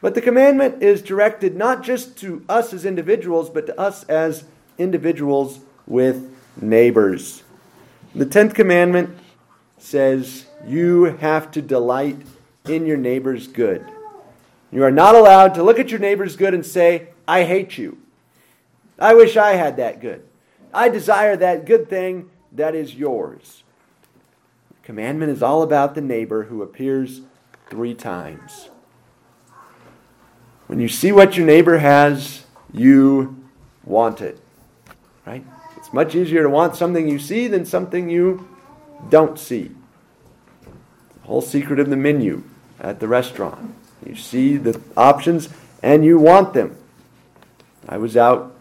but 0.01 0.15
the 0.15 0.21
commandment 0.21 0.83
is 0.83 1.03
directed 1.03 1.57
not 1.57 1.83
just 1.83 2.17
to 2.19 2.45
us 2.49 2.73
as 2.73 2.85
individuals, 2.85 3.51
but 3.51 3.67
to 3.67 3.81
us 3.81 4.05
as 4.05 4.45
individuals 4.79 5.59
with 5.87 6.33
neighbors. 6.61 7.43
The 8.15 8.27
tenth 8.27 8.55
commandment 8.55 9.17
says 9.79 10.47
you 10.67 11.05
have 11.05 11.51
to 11.51 11.61
delight 11.61 12.19
in 12.67 12.87
your 12.87 12.97
neighbor's 12.97 13.49
good. 13.49 13.85
You 14.71 14.85
are 14.85 14.91
not 14.91 15.15
allowed 15.15 15.55
to 15.55 15.63
look 15.63 15.79
at 15.79 15.91
your 15.91 15.99
neighbor's 16.01 16.37
good 16.37 16.55
and 16.55 16.65
say, 16.65 17.09
I 17.27 17.43
hate 17.43 17.79
you. 17.79 17.99
I 18.99 19.15
wish 19.15 19.37
I 19.37 19.55
had 19.55 19.77
that 19.79 20.01
good. 20.01 20.25
I 20.73 20.89
desire 20.89 21.37
that 21.37 21.65
good 21.65 21.89
thing 21.89 22.31
that 22.53 22.75
is 22.75 22.95
yours. 22.95 23.65
Commandment 24.87 25.33
is 25.33 25.43
all 25.43 25.63
about 25.63 25.97
the 25.97 26.01
neighbor 26.01 26.45
who 26.45 26.63
appears 26.63 27.23
three 27.69 27.93
times. 27.93 28.71
When 30.69 30.79
you 30.79 30.87
see 30.87 31.11
what 31.11 31.37
your 31.37 31.45
neighbor 31.45 31.79
has, 31.79 32.45
you 32.73 33.45
want 33.85 34.21
it. 34.21 34.39
Right? 35.27 35.45
It's 35.77 35.93
much 35.93 36.15
easier 36.15 36.45
to 36.45 36.49
want 36.49 36.77
something 36.77 37.09
you 37.09 37.19
see 37.19 37.49
than 37.49 37.67
something 37.67 38.09
you 38.09 38.49
don't 39.09 39.41
see. 39.41 39.73
The 40.63 41.27
whole 41.27 41.43
secret 41.43 41.81
of 41.81 41.91
the 41.91 41.97
menu 41.97 42.45
at 42.79 43.01
the 43.01 43.09
restaurant. 43.09 43.75
You 44.07 44.15
see 44.15 44.57
the 44.57 44.81
options 44.97 45.49
and 45.83 46.05
you 46.05 46.17
want 46.17 46.55
them. 46.55 46.77
I 47.89 47.97
was 47.97 48.17
out 48.17 48.55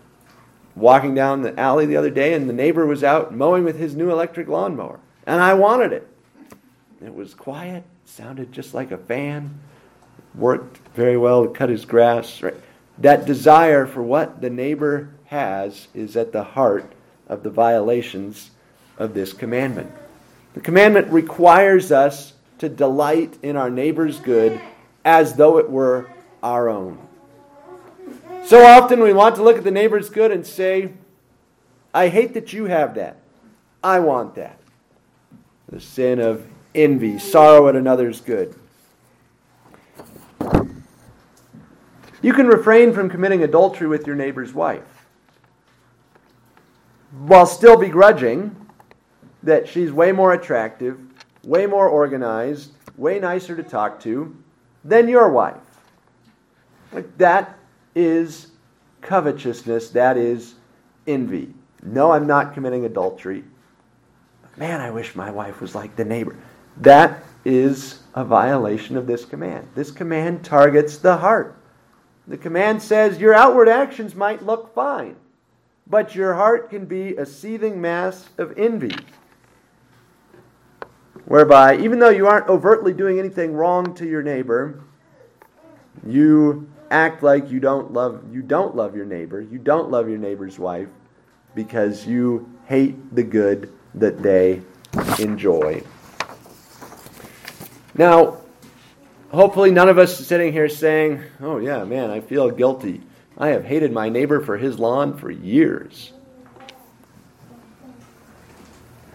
walking 0.76 1.14
down 1.14 1.44
the 1.44 1.60
alley 1.60 1.86
the 1.86 1.98
other 1.98 2.10
day 2.10 2.34
and 2.34 2.50
the 2.50 2.54
neighbor 2.54 2.88
was 2.88 3.04
out 3.04 3.32
mowing 3.32 3.64
with 3.64 3.78
his 3.78 3.96
new 3.96 4.10
electric 4.10 4.48
lawnmower. 4.48 5.00
And 5.28 5.40
I 5.40 5.54
wanted 5.54 5.94
it. 5.94 6.14
It 7.04 7.14
was 7.14 7.34
quiet, 7.34 7.84
sounded 8.06 8.52
just 8.52 8.74
like 8.74 8.92
a 8.92 8.98
fan 8.98 9.60
worked 10.38 10.78
very 10.96 11.18
well 11.18 11.46
to 11.46 11.52
cut 11.52 11.70
his 11.70 11.86
grass. 11.86 12.42
Right? 12.42 12.56
That 12.98 13.26
desire 13.26 13.86
for 13.86 14.02
what 14.02 14.42
the 14.42 14.50
neighbor 14.50 15.10
has 15.26 15.88
is 15.94 16.16
at 16.16 16.32
the 16.32 16.44
heart 16.44 16.94
of 17.28 17.44
the 17.44 17.50
violations 17.50 18.52
of 18.98 19.14
this 19.14 19.34
commandment. 19.34 19.92
The 20.54 20.62
commandment 20.62 21.12
requires 21.12 21.92
us 21.92 22.34
to 22.60 22.70
delight 22.70 23.38
in 23.44 23.58
our 23.58 23.70
neighbor's 23.70 24.20
good 24.20 24.60
as 25.04 25.36
though 25.36 25.58
it 25.58 25.70
were 25.70 26.10
our 26.42 26.70
own. 26.70 27.00
So 28.46 28.64
often 28.64 29.02
we 29.02 29.12
want 29.12 29.36
to 29.36 29.44
look 29.44 29.58
at 29.58 29.64
the 29.64 29.72
neighbor's 29.72 30.10
good 30.10 30.32
and 30.32 30.46
say, 30.46 30.94
I 31.94 32.10
hate 32.10 32.34
that 32.36 32.54
you 32.54 32.66
have 32.66 32.96
that. 32.96 33.18
I 33.84 34.00
want 34.00 34.36
that. 34.36 34.60
The 35.68 35.80
sin 35.80 36.20
of 36.20 36.46
envy, 36.76 37.18
sorrow 37.18 37.68
at 37.68 37.76
another's 37.76 38.22
good. 38.22 38.54
You 42.22 42.34
can 42.34 42.48
refrain 42.48 42.94
from 42.94 43.10
committing 43.10 43.44
adultery 43.44 43.88
with 43.88 44.08
your 44.08 44.16
neighbor's 44.16 44.54
wife 44.54 45.08
while 47.12 47.46
still 47.46 47.78
begrudging 47.78 48.56
that 49.44 49.68
she's 49.68 49.92
way 49.92 50.12
more 50.12 50.34
attractive, 50.34 51.00
way 51.44 51.66
more 51.66 51.88
organized, 51.88 52.72
way 52.98 53.20
nicer 53.20 53.56
to 53.56 53.64
talk 53.64 54.00
to 54.02 54.36
than 54.84 55.08
your 55.08 55.30
wife. 55.30 55.56
Like 56.92 57.18
that 57.18 57.58
is 57.94 58.48
covetousness, 59.02 59.92
that 59.92 60.18
is 60.18 60.56
envy. 61.08 61.54
No, 61.84 62.12
I'm 62.12 62.26
not 62.26 62.54
committing 62.54 62.86
adultery. 62.86 63.44
Man, 64.58 64.82
I 64.82 64.90
wish 64.90 65.16
my 65.16 65.30
wife 65.30 65.62
was 65.62 65.76
like 65.76 65.96
the 65.96 66.06
neighbor. 66.06 66.36
That 66.78 67.24
is 67.44 68.00
a 68.14 68.24
violation 68.24 68.98
of 68.98 69.08
this 69.08 69.26
command. 69.26 69.68
This 69.76 69.92
command 69.92 70.44
targets 70.44 70.98
the 70.98 71.18
heart. 71.18 71.58
The 72.28 72.38
command 72.38 72.82
says 72.82 73.20
your 73.20 73.34
outward 73.34 73.70
actions 73.70 74.16
might 74.16 74.46
look 74.46 74.74
fine, 74.74 75.16
but 75.86 76.16
your 76.16 76.34
heart 76.34 76.70
can 76.70 76.86
be 76.86 77.16
a 77.16 77.26
seething 77.26 77.80
mass 77.80 78.30
of 78.38 78.58
envy. 78.58 78.96
Whereby, 81.26 81.78
even 81.78 82.00
though 82.00 82.10
you 82.10 82.28
aren't 82.28 82.48
overtly 82.48 82.94
doing 82.94 83.20
anything 83.20 83.54
wrong 83.54 83.94
to 83.96 84.06
your 84.08 84.22
neighbor, 84.24 84.84
you 86.06 86.70
act 86.92 87.24
like 87.24 87.50
you 87.50 87.60
don't 87.60 87.92
love 87.94 88.24
you 88.32 88.42
don't 88.42 88.76
love 88.76 88.96
your 88.96 89.06
neighbor, 89.06 89.42
you 89.42 89.58
don't 89.58 89.90
love 89.90 90.08
your 90.08 90.20
neighbor's 90.20 90.60
wife 90.60 90.88
because 91.56 92.06
you 92.06 92.50
hate 92.66 93.16
the 93.16 93.24
good 93.24 93.72
that 93.96 94.22
they 94.22 94.62
enjoy. 95.20 95.82
Now, 97.98 98.42
hopefully 99.32 99.72
none 99.72 99.88
of 99.88 99.98
us 99.98 100.18
sitting 100.26 100.52
here 100.52 100.68
saying, 100.68 101.24
oh, 101.42 101.58
yeah, 101.58 101.84
man, 101.86 102.12
I 102.12 102.20
feel 102.20 102.50
guilty. 102.52 103.02
I 103.38 103.50
have 103.50 103.64
hated 103.64 103.92
my 103.92 104.10
neighbor 104.10 104.42
for 104.42 104.58
his 104.58 104.80
lawn 104.80 105.18
for 105.18 105.32
years. 105.32 106.12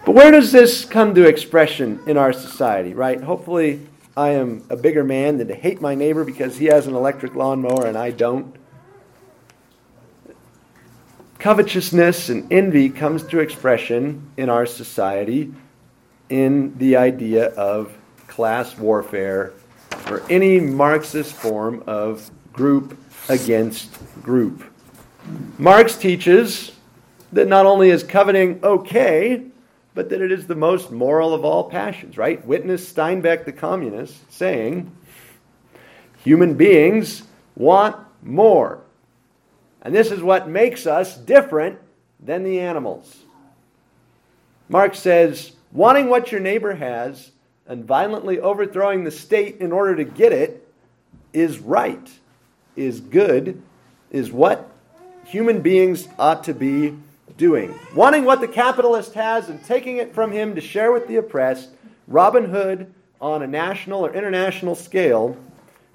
But 0.05 0.15
where 0.15 0.31
does 0.31 0.51
this 0.51 0.83
come 0.83 1.13
to 1.13 1.27
expression 1.27 1.99
in 2.07 2.17
our 2.17 2.33
society, 2.33 2.93
right? 2.93 3.21
Hopefully, 3.21 3.87
I 4.17 4.29
am 4.29 4.65
a 4.69 4.75
bigger 4.75 5.03
man 5.03 5.37
than 5.37 5.47
to 5.47 5.55
hate 5.55 5.79
my 5.79 5.93
neighbor 5.93 6.25
because 6.25 6.57
he 6.57 6.65
has 6.65 6.87
an 6.87 6.95
electric 6.95 7.35
lawnmower 7.35 7.85
and 7.85 7.97
I 7.97 8.09
don't. 8.09 8.55
Covetousness 11.37 12.29
and 12.29 12.51
envy 12.51 12.89
comes 12.89 13.23
to 13.27 13.39
expression 13.39 14.31
in 14.37 14.49
our 14.49 14.65
society 14.65 15.53
in 16.29 16.77
the 16.77 16.95
idea 16.97 17.47
of 17.49 17.95
class 18.31 18.77
warfare 18.77 19.51
or 20.07 20.23
any 20.29 20.59
Marxist 20.59 21.33
form 21.33 21.83
of 21.85 22.31
group 22.53 22.97
against 23.29 23.91
group. 24.23 24.63
Marx 25.57 25.97
teaches 25.97 26.71
that 27.33 27.47
not 27.47 27.65
only 27.65 27.89
is 27.89 28.03
coveting 28.03 28.59
okay, 28.63 29.43
but 29.93 30.09
that 30.09 30.21
it 30.21 30.31
is 30.31 30.47
the 30.47 30.55
most 30.55 30.91
moral 30.91 31.33
of 31.33 31.43
all 31.43 31.69
passions, 31.69 32.17
right? 32.17 32.43
Witness 32.45 32.91
Steinbeck 32.91 33.43
the 33.43 33.51
communist 33.51 34.31
saying, 34.31 34.89
human 36.23 36.53
beings 36.55 37.23
want 37.55 37.97
more. 38.23 38.81
And 39.81 39.93
this 39.93 40.09
is 40.09 40.23
what 40.23 40.47
makes 40.47 40.87
us 40.87 41.17
different 41.17 41.79
than 42.19 42.43
the 42.43 42.61
animals. 42.61 43.23
Marx 44.69 44.99
says, 44.99 45.51
wanting 45.73 46.07
what 46.07 46.31
your 46.31 46.39
neighbor 46.39 46.75
has 46.75 47.31
and 47.71 47.85
violently 47.85 48.37
overthrowing 48.37 49.05
the 49.05 49.11
state 49.11 49.61
in 49.61 49.71
order 49.71 49.95
to 49.95 50.03
get 50.03 50.33
it 50.33 50.67
is 51.31 51.59
right, 51.59 52.11
is 52.75 52.99
good, 52.99 53.61
is 54.11 54.29
what 54.29 54.69
human 55.23 55.61
beings 55.61 56.09
ought 56.19 56.43
to 56.43 56.53
be 56.53 56.93
doing. 57.37 57.73
Wanting 57.95 58.25
what 58.25 58.41
the 58.41 58.47
capitalist 58.49 59.13
has 59.13 59.47
and 59.47 59.63
taking 59.63 59.95
it 59.95 60.13
from 60.13 60.33
him 60.33 60.53
to 60.55 60.59
share 60.59 60.91
with 60.91 61.07
the 61.07 61.15
oppressed, 61.15 61.69
Robin 62.09 62.49
Hood 62.49 62.93
on 63.21 63.41
a 63.41 63.47
national 63.47 64.05
or 64.05 64.13
international 64.13 64.75
scale 64.75 65.37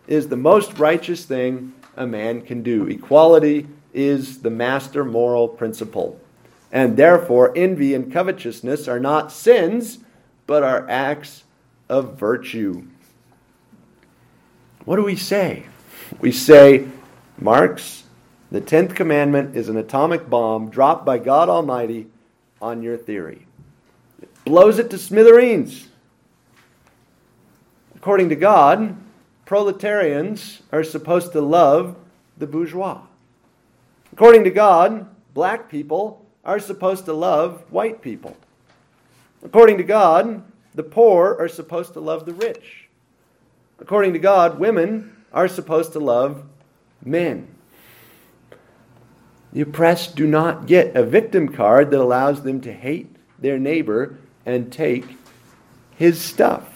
is 0.06 0.28
the 0.28 0.36
most 0.36 0.78
righteous 0.78 1.26
thing 1.26 1.74
a 1.94 2.06
man 2.06 2.40
can 2.40 2.62
do. 2.62 2.86
Equality 2.86 3.66
is 3.92 4.40
the 4.40 4.48
master 4.48 5.04
moral 5.04 5.46
principle. 5.46 6.18
And 6.72 6.96
therefore, 6.96 7.52
envy 7.54 7.92
and 7.92 8.10
covetousness 8.10 8.88
are 8.88 9.00
not 9.00 9.30
sins, 9.30 9.98
but 10.46 10.62
are 10.62 10.88
acts 10.88 11.42
of 11.88 12.18
virtue. 12.18 12.86
What 14.84 14.96
do 14.96 15.02
we 15.02 15.16
say? 15.16 15.66
We 16.20 16.32
say, 16.32 16.86
Marx, 17.38 18.04
the 18.50 18.60
10th 18.60 18.94
commandment 18.94 19.56
is 19.56 19.68
an 19.68 19.76
atomic 19.76 20.30
bomb 20.30 20.70
dropped 20.70 21.04
by 21.04 21.18
God 21.18 21.48
Almighty 21.48 22.06
on 22.62 22.82
your 22.82 22.96
theory. 22.96 23.46
It 24.22 24.30
blows 24.44 24.78
it 24.78 24.90
to 24.90 24.98
smithereens. 24.98 25.88
According 27.96 28.28
to 28.28 28.36
God, 28.36 28.96
proletarians 29.44 30.62
are 30.70 30.84
supposed 30.84 31.32
to 31.32 31.40
love 31.40 31.96
the 32.38 32.46
bourgeois. 32.46 33.00
According 34.12 34.44
to 34.44 34.50
God, 34.50 35.08
black 35.34 35.68
people 35.68 36.24
are 36.44 36.60
supposed 36.60 37.04
to 37.06 37.12
love 37.12 37.64
white 37.70 38.00
people. 38.00 38.36
According 39.42 39.78
to 39.78 39.84
God, 39.84 40.42
the 40.76 40.82
poor 40.82 41.34
are 41.40 41.48
supposed 41.48 41.94
to 41.94 42.00
love 42.00 42.26
the 42.26 42.34
rich. 42.34 42.88
According 43.80 44.12
to 44.12 44.18
God, 44.18 44.58
women 44.58 45.16
are 45.32 45.48
supposed 45.48 45.92
to 45.94 45.98
love 45.98 46.44
men. 47.02 47.48
The 49.54 49.62
oppressed 49.62 50.16
do 50.16 50.26
not 50.26 50.66
get 50.66 50.94
a 50.94 51.02
victim 51.02 51.48
card 51.48 51.90
that 51.90 52.00
allows 52.00 52.42
them 52.42 52.60
to 52.60 52.72
hate 52.72 53.16
their 53.38 53.58
neighbor 53.58 54.18
and 54.44 54.70
take 54.70 55.16
his 55.96 56.20
stuff. 56.20 56.68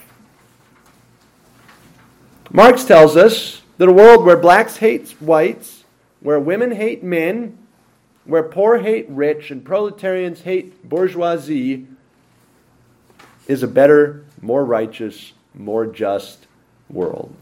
Marx 2.51 2.85
tells 2.85 3.19
us 3.19 3.61
that 3.77 3.89
a 3.89 3.93
world 3.93 4.25
where 4.25 4.37
blacks 4.37 4.79
hate 4.79 5.11
whites, 5.21 5.85
where 6.21 6.41
women 6.41 6.73
hate 6.73 7.05
men, 7.05 7.59
where 8.25 8.43
poor 8.43 8.79
hate 8.79 9.09
rich, 9.11 9.51
and 9.51 9.63
proletarians 9.63 10.41
hate 10.41 10.89
bourgeoisie 10.89 11.87
is 13.51 13.65
a 13.65 13.69
better, 13.69 14.25
more 14.41 14.65
righteous, 14.65 15.33
more 15.55 15.85
just 15.85 16.47
world. 16.89 17.35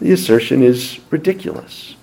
The 0.00 0.12
assertion 0.12 0.62
is 0.62 1.00
ridiculous, 1.10 1.96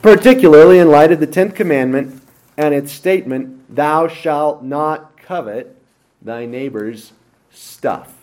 particularly 0.00 0.78
in 0.78 0.88
light 0.90 1.12
of 1.12 1.20
the 1.20 1.26
Tenth 1.26 1.54
Commandment 1.54 2.22
and 2.56 2.74
its 2.74 2.90
statement, 2.90 3.74
Thou 3.74 4.08
shalt 4.08 4.62
not 4.62 5.18
covet 5.18 5.76
thy 6.22 6.46
neighbor's 6.46 7.12
stuff. 7.50 8.14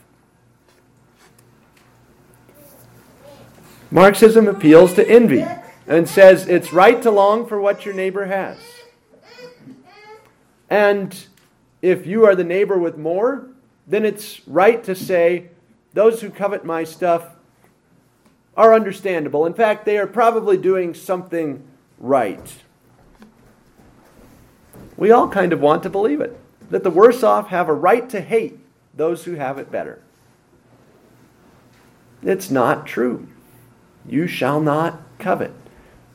Marxism 3.91 4.47
appeals 4.47 4.93
to 4.93 5.07
envy 5.07 5.45
and 5.85 6.09
says 6.09 6.47
it's 6.47 6.73
right 6.73 6.99
to 7.03 7.11
long 7.11 7.45
for 7.45 7.59
what 7.59 7.85
your 7.85 7.93
neighbor 7.93 8.25
has. 8.25 8.57
And 10.71 11.25
if 11.81 12.07
you 12.07 12.25
are 12.25 12.33
the 12.33 12.45
neighbor 12.45 12.79
with 12.79 12.97
more, 12.97 13.45
then 13.85 14.05
it's 14.05 14.47
right 14.47 14.81
to 14.85 14.95
say, 14.95 15.49
those 15.93 16.21
who 16.21 16.29
covet 16.29 16.63
my 16.63 16.85
stuff 16.85 17.35
are 18.55 18.73
understandable. 18.73 19.45
In 19.45 19.53
fact, 19.53 19.85
they 19.85 19.97
are 19.97 20.07
probably 20.07 20.55
doing 20.55 20.93
something 20.93 21.61
right. 21.99 22.55
We 24.95 25.11
all 25.11 25.27
kind 25.27 25.51
of 25.51 25.59
want 25.59 25.83
to 25.83 25.89
believe 25.89 26.21
it 26.21 26.39
that 26.69 26.83
the 26.83 26.89
worse 26.89 27.21
off 27.21 27.49
have 27.49 27.67
a 27.67 27.73
right 27.73 28.09
to 28.09 28.21
hate 28.21 28.57
those 28.95 29.25
who 29.25 29.33
have 29.33 29.57
it 29.57 29.69
better. 29.69 30.01
It's 32.23 32.49
not 32.49 32.85
true. 32.85 33.27
You 34.07 34.25
shall 34.25 34.61
not 34.61 35.01
covet, 35.19 35.51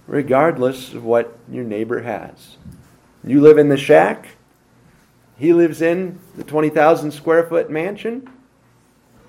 regardless 0.06 0.94
of 0.94 1.04
what 1.04 1.38
your 1.50 1.64
neighbor 1.64 2.00
has. 2.00 2.56
You 3.22 3.42
live 3.42 3.58
in 3.58 3.68
the 3.68 3.76
shack, 3.76 4.28
he 5.38 5.52
lives 5.52 5.82
in 5.82 6.18
the 6.36 6.44
20,000 6.44 7.12
square 7.12 7.46
foot 7.46 7.70
mansion, 7.70 8.30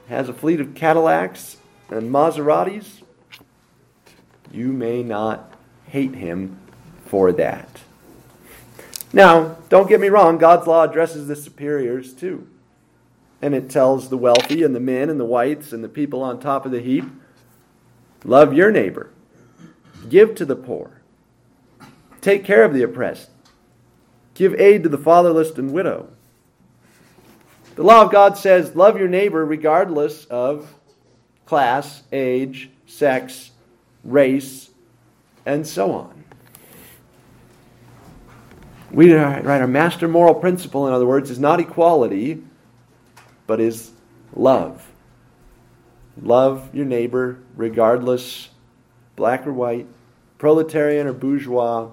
has 0.07 0.29
a 0.29 0.33
fleet 0.33 0.61
of 0.61 0.73
Cadillacs 0.73 1.57
and 1.89 2.11
Maseratis. 2.11 3.01
You 4.51 4.71
may 4.71 5.03
not 5.03 5.53
hate 5.87 6.15
him 6.15 6.59
for 7.05 7.31
that. 7.33 7.81
Now, 9.13 9.57
don't 9.69 9.89
get 9.89 9.99
me 9.99 10.09
wrong, 10.09 10.37
God's 10.37 10.67
law 10.67 10.83
addresses 10.83 11.27
the 11.27 11.35
superiors 11.35 12.13
too. 12.13 12.47
And 13.41 13.53
it 13.53 13.69
tells 13.69 14.09
the 14.09 14.17
wealthy 14.17 14.63
and 14.63 14.75
the 14.75 14.79
men 14.79 15.09
and 15.09 15.19
the 15.19 15.25
whites 15.25 15.71
and 15.71 15.83
the 15.83 15.89
people 15.89 16.23
on 16.23 16.39
top 16.39 16.65
of 16.65 16.71
the 16.71 16.81
heap 16.81 17.05
love 18.23 18.53
your 18.53 18.71
neighbor, 18.71 19.09
give 20.09 20.35
to 20.35 20.45
the 20.45 20.55
poor, 20.55 21.01
take 22.19 22.43
care 22.43 22.63
of 22.63 22.73
the 22.73 22.83
oppressed, 22.83 23.29
Give 24.37 24.53
aid 24.59 24.83
to 24.83 24.89
the 24.89 24.99
fatherless 24.99 25.49
and 25.57 25.73
widow. 25.73 26.09
The 27.73 27.81
law 27.81 28.03
of 28.03 28.11
God 28.11 28.37
says, 28.37 28.75
love 28.75 28.99
your 28.99 29.07
neighbor 29.07 29.43
regardless 29.43 30.25
of 30.25 30.75
class, 31.47 32.03
age, 32.11 32.69
sex, 32.85 33.49
race, 34.03 34.69
and 35.43 35.65
so 35.65 35.91
on. 35.91 36.23
We 38.91 39.11
right, 39.11 39.43
our 39.47 39.65
master 39.65 40.07
moral 40.07 40.35
principle, 40.35 40.87
in 40.87 40.93
other 40.93 41.07
words, 41.07 41.31
is 41.31 41.39
not 41.39 41.59
equality, 41.59 42.43
but 43.47 43.59
is 43.59 43.89
love. 44.35 44.87
Love 46.21 46.69
your 46.75 46.85
neighbor 46.85 47.39
regardless, 47.55 48.49
black 49.15 49.47
or 49.47 49.53
white, 49.53 49.87
proletarian 50.37 51.07
or 51.07 51.13
bourgeois, 51.13 51.89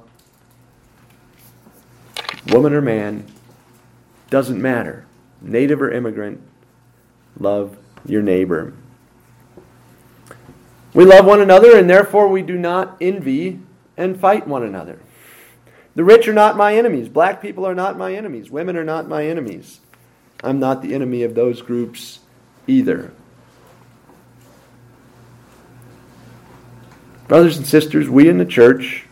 woman 2.49 2.73
or 2.73 2.81
man, 2.81 3.27
doesn't 4.31 4.61
matter. 4.61 5.07
Native 5.41 5.83
or 5.83 5.91
immigrant, 5.91 6.41
love 7.39 7.77
your 8.07 8.23
neighbor. 8.23 8.73
We 10.93 11.05
love 11.05 11.27
one 11.27 11.41
another, 11.41 11.77
and 11.77 11.91
therefore 11.91 12.29
we 12.29 12.43
do 12.43 12.57
not 12.57 12.97
envy 13.01 13.61
and 13.97 14.19
fight 14.19 14.47
one 14.47 14.63
another. 14.63 14.99
The 15.95 16.05
rich 16.05 16.27
are 16.29 16.33
not 16.33 16.57
my 16.57 16.77
enemies. 16.77 17.09
Black 17.09 17.41
people 17.41 17.67
are 17.67 17.75
not 17.75 17.99
my 17.99 18.15
enemies. 18.15 18.51
Women 18.51 18.77
are 18.77 18.85
not 18.85 19.09
my 19.09 19.27
enemies. 19.27 19.81
I'm 20.43 20.59
not 20.59 20.83
the 20.83 20.95
enemy 20.95 21.23
of 21.23 21.35
those 21.35 21.63
groups 21.63 22.21
either. 22.67 23.13
Brothers 27.29 27.57
and 27.57 27.67
sisters, 27.67 28.09
we 28.09 28.29
in 28.29 28.39
the 28.39 28.45
church 28.45 29.04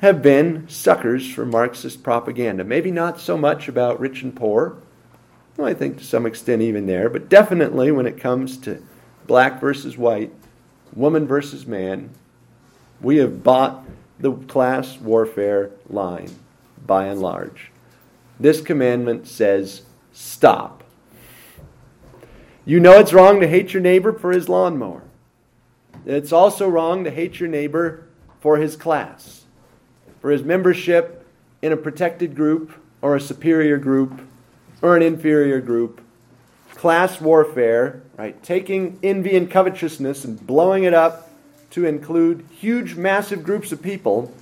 have 0.00 0.22
been 0.22 0.68
suckers 0.68 1.30
for 1.30 1.46
Marxist 1.46 2.02
propaganda. 2.02 2.64
Maybe 2.64 2.90
not 2.90 3.20
so 3.20 3.36
much 3.36 3.68
about 3.68 4.00
rich 4.00 4.22
and 4.22 4.34
poor, 4.34 4.76
well, 5.56 5.68
I 5.68 5.74
think 5.74 5.98
to 5.98 6.04
some 6.04 6.26
extent 6.26 6.62
even 6.62 6.86
there, 6.86 7.08
but 7.08 7.28
definitely 7.28 7.92
when 7.92 8.06
it 8.06 8.18
comes 8.18 8.56
to 8.58 8.82
black 9.26 9.60
versus 9.60 9.96
white, 9.96 10.32
woman 10.94 11.26
versus 11.26 11.66
man, 11.66 12.10
we 13.00 13.18
have 13.18 13.44
bought 13.44 13.84
the 14.18 14.32
class 14.32 14.98
warfare 14.98 15.70
line 15.88 16.30
by 16.84 17.06
and 17.06 17.20
large. 17.20 17.70
This 18.38 18.60
commandment 18.60 19.28
says 19.28 19.82
stop. 20.12 20.82
You 22.64 22.80
know 22.80 22.98
it's 22.98 23.12
wrong 23.12 23.40
to 23.40 23.48
hate 23.48 23.72
your 23.72 23.82
neighbor 23.82 24.12
for 24.12 24.32
his 24.32 24.48
lawnmower. 24.48 25.02
It's 26.04 26.32
also 26.32 26.68
wrong 26.68 27.04
to 27.04 27.10
hate 27.10 27.38
your 27.38 27.48
neighbor 27.48 28.06
for 28.40 28.56
his 28.56 28.76
class 28.76 29.43
for 30.24 30.30
his 30.30 30.42
membership 30.42 31.22
in 31.60 31.70
a 31.70 31.76
protected 31.76 32.34
group 32.34 32.72
or 33.02 33.14
a 33.14 33.20
superior 33.20 33.76
group 33.76 34.22
or 34.80 34.96
an 34.96 35.02
inferior 35.02 35.60
group 35.60 36.00
class 36.70 37.20
warfare, 37.20 38.00
right? 38.16 38.42
Taking 38.42 38.98
envy 39.02 39.36
and 39.36 39.50
covetousness 39.50 40.24
and 40.24 40.46
blowing 40.46 40.84
it 40.84 40.94
up 40.94 41.30
to 41.72 41.84
include 41.84 42.42
huge, 42.58 42.94
massive 42.94 43.44
groups 43.44 43.70
of 43.70 43.82
people 43.82 44.32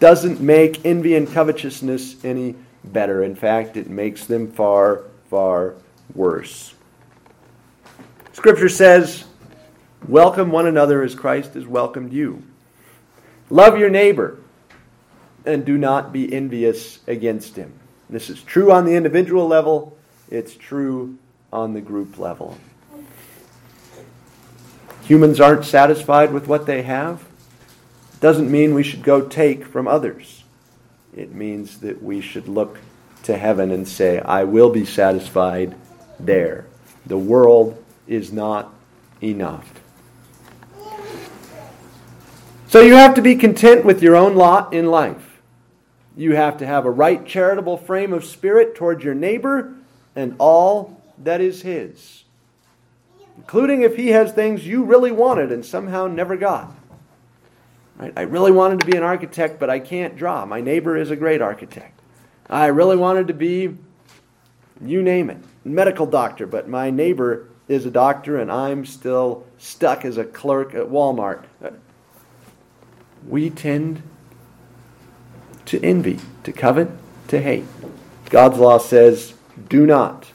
doesn't 0.00 0.40
make 0.40 0.86
envy 0.86 1.14
and 1.16 1.30
covetousness 1.30 2.24
any 2.24 2.54
better. 2.82 3.22
In 3.22 3.34
fact, 3.34 3.76
it 3.76 3.90
makes 3.90 4.24
them 4.24 4.50
far, 4.50 5.02
far 5.28 5.74
worse. 6.14 6.72
Scripture 8.32 8.70
says, 8.70 9.26
Welcome 10.08 10.50
one 10.50 10.66
another 10.66 11.02
as 11.02 11.14
Christ 11.14 11.52
has 11.52 11.66
welcomed 11.66 12.14
you. 12.14 12.42
Love 13.50 13.76
your 13.76 13.90
neighbor 13.90 14.38
and 15.44 15.64
do 15.64 15.78
not 15.78 16.12
be 16.12 16.32
envious 16.32 16.98
against 17.06 17.56
him. 17.56 17.72
This 18.10 18.30
is 18.30 18.42
true 18.42 18.72
on 18.72 18.84
the 18.84 18.94
individual 18.94 19.46
level, 19.46 19.96
it's 20.30 20.54
true 20.54 21.18
on 21.52 21.74
the 21.74 21.80
group 21.80 22.18
level. 22.18 22.58
Humans 25.04 25.40
aren't 25.40 25.64
satisfied 25.64 26.32
with 26.32 26.46
what 26.48 26.66
they 26.66 26.82
have. 26.82 27.24
Doesn't 28.20 28.50
mean 28.50 28.74
we 28.74 28.82
should 28.82 29.02
go 29.02 29.26
take 29.26 29.64
from 29.64 29.88
others. 29.88 30.44
It 31.16 31.34
means 31.34 31.78
that 31.80 32.02
we 32.02 32.20
should 32.20 32.46
look 32.46 32.78
to 33.22 33.36
heaven 33.36 33.70
and 33.70 33.88
say, 33.88 34.20
I 34.20 34.44
will 34.44 34.70
be 34.70 34.84
satisfied 34.84 35.74
there. 36.20 36.66
The 37.06 37.18
world 37.18 37.82
is 38.06 38.32
not 38.32 38.72
enough. 39.22 39.72
So 42.68 42.82
you 42.82 42.94
have 42.94 43.14
to 43.14 43.22
be 43.22 43.34
content 43.34 43.84
with 43.84 44.02
your 44.02 44.14
own 44.14 44.36
lot 44.36 44.74
in 44.74 44.86
life. 44.86 45.27
You 46.18 46.34
have 46.34 46.58
to 46.58 46.66
have 46.66 46.84
a 46.84 46.90
right 46.90 47.24
charitable 47.24 47.76
frame 47.78 48.12
of 48.12 48.24
spirit 48.24 48.74
toward 48.74 49.02
your 49.02 49.14
neighbor 49.14 49.74
and 50.16 50.34
all 50.38 51.00
that 51.22 51.40
is 51.40 51.62
his, 51.62 52.24
including 53.36 53.82
if 53.82 53.96
he 53.96 54.08
has 54.08 54.32
things 54.32 54.66
you 54.66 54.82
really 54.84 55.12
wanted 55.12 55.52
and 55.52 55.64
somehow 55.64 56.08
never 56.08 56.36
got. 56.36 56.74
Right? 57.96 58.12
I 58.16 58.22
really 58.22 58.52
wanted 58.52 58.80
to 58.80 58.86
be 58.86 58.96
an 58.96 59.02
architect, 59.02 59.58
but 59.58 59.70
I 59.70 59.78
can't 59.78 60.16
draw. 60.16 60.44
My 60.44 60.60
neighbor 60.60 60.96
is 60.96 61.10
a 61.10 61.16
great 61.16 61.40
architect. 61.40 62.00
I 62.50 62.66
really 62.66 62.96
wanted 62.96 63.28
to 63.28 63.34
be, 63.34 63.76
you 64.80 65.02
name 65.02 65.30
it, 65.30 65.38
medical 65.64 66.06
doctor, 66.06 66.46
but 66.46 66.68
my 66.68 66.90
neighbor 66.90 67.48
is 67.68 67.86
a 67.86 67.90
doctor 67.90 68.38
and 68.38 68.50
I'm 68.50 68.84
still 68.84 69.46
stuck 69.56 70.04
as 70.04 70.18
a 70.18 70.24
clerk 70.24 70.74
at 70.74 70.86
Walmart 70.86 71.44
we 73.26 73.50
tend 73.50 74.02
to 75.68 75.82
envy, 75.84 76.18
to 76.44 76.52
covet, 76.52 76.88
to 77.28 77.40
hate. 77.40 77.64
God's 78.30 78.58
law 78.58 78.78
says, 78.78 79.34
do 79.68 79.86
not. 79.86 80.32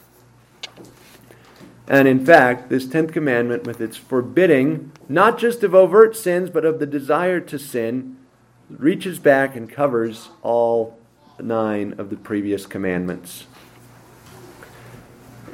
And 1.86 2.08
in 2.08 2.24
fact, 2.24 2.70
this 2.70 2.86
10th 2.86 3.12
commandment, 3.12 3.64
with 3.64 3.80
its 3.80 3.96
forbidding 3.96 4.92
not 5.08 5.38
just 5.38 5.62
of 5.62 5.74
overt 5.74 6.16
sins, 6.16 6.50
but 6.50 6.64
of 6.64 6.78
the 6.78 6.86
desire 6.86 7.40
to 7.40 7.58
sin, 7.58 8.16
reaches 8.70 9.18
back 9.18 9.54
and 9.54 9.68
covers 9.68 10.30
all 10.42 10.98
nine 11.40 11.94
of 11.98 12.10
the 12.10 12.16
previous 12.16 12.64
commandments. 12.64 13.44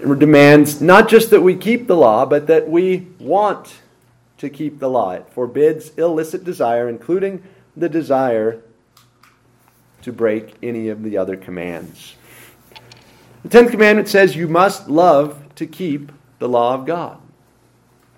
It 0.01 0.19
demands 0.19 0.81
not 0.81 1.09
just 1.09 1.31
that 1.31 1.41
we 1.41 1.57
keep 1.57 1.87
the 1.87 1.97
law, 1.97 2.27
but 2.27 2.47
that 2.47 2.69
we 2.69 3.09
want 3.19 3.81
to 4.39 4.49
keep 4.49 4.79
the 4.79 4.89
law. 4.89 5.13
It 5.13 5.29
forbids 5.31 5.91
illicit 5.97 6.45
desire, 6.45 6.89
including 6.89 7.43
the 7.77 7.89
desire 7.89 8.63
to 10.03 10.13
break 10.13 10.55
any 10.63 10.89
of 10.89 11.03
the 11.03 11.17
other 11.17 11.37
commands. 11.37 12.15
The 13.43 13.49
Tenth 13.49 13.71
Commandment 13.71 14.09
says 14.09 14.37
you 14.37 14.49
must 14.49 14.89
love 14.89 15.55
to 15.57 15.67
keep 15.67 16.13
the 16.39 16.49
law 16.49 16.75
of 16.75 16.87
God. 16.87 17.21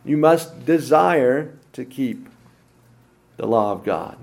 You 0.05 0.16
must 0.16 0.64
desire 0.66 1.53
to 1.75 1.85
keep 1.85 2.29
the 3.37 3.47
law 3.47 3.73
of 3.73 3.85
God. 3.85 4.16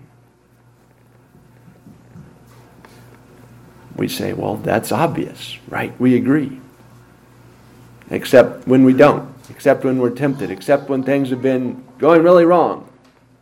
We 3.96 4.08
say, 4.08 4.34
well, 4.34 4.56
that's 4.56 4.92
obvious, 4.92 5.58
right? 5.68 5.98
We 6.00 6.16
agree. 6.16 6.60
Except 8.10 8.68
when 8.68 8.84
we 8.84 8.94
don't, 8.94 9.34
except 9.50 9.84
when 9.84 10.00
we're 10.00 10.10
tempted, 10.12 10.52
except 10.52 10.90
when 10.90 11.04
things 11.04 11.30
have 11.30 11.42
been 11.42 11.84
going 11.98 12.24
really 12.24 12.46
wrong. 12.46 12.90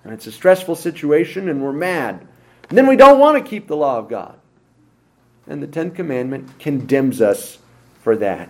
And 0.03 0.13
it's 0.13 0.27
a 0.27 0.31
stressful 0.31 0.75
situation 0.75 1.49
and 1.49 1.61
we're 1.61 1.73
mad. 1.73 2.26
And 2.69 2.77
then 2.77 2.87
we 2.87 2.95
don't 2.95 3.19
want 3.19 3.43
to 3.43 3.49
keep 3.49 3.67
the 3.67 3.77
law 3.77 3.97
of 3.97 4.09
God. 4.09 4.39
And 5.47 5.63
the 5.63 5.67
Tenth 5.67 5.95
Commandment 5.95 6.59
condemns 6.59 7.21
us 7.21 7.59
for 8.01 8.15
that. 8.17 8.49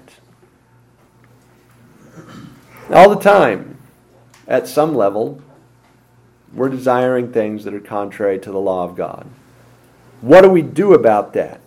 All 2.90 3.10
the 3.10 3.22
time, 3.22 3.78
at 4.48 4.68
some 4.68 4.96
level, 4.96 5.42
we're 6.54 6.70
desiring 6.70 7.32
things 7.32 7.64
that 7.66 7.74
are 7.74 7.80
contrary 7.80 8.40
to 8.40 8.52
the 8.52 8.60
law 8.60 8.84
of 8.86 8.96
God. 8.96 9.28
What 10.22 10.42
do 10.42 10.50
we 10.50 10.62
do 10.62 10.94
about 10.94 11.34
that? 11.34 11.60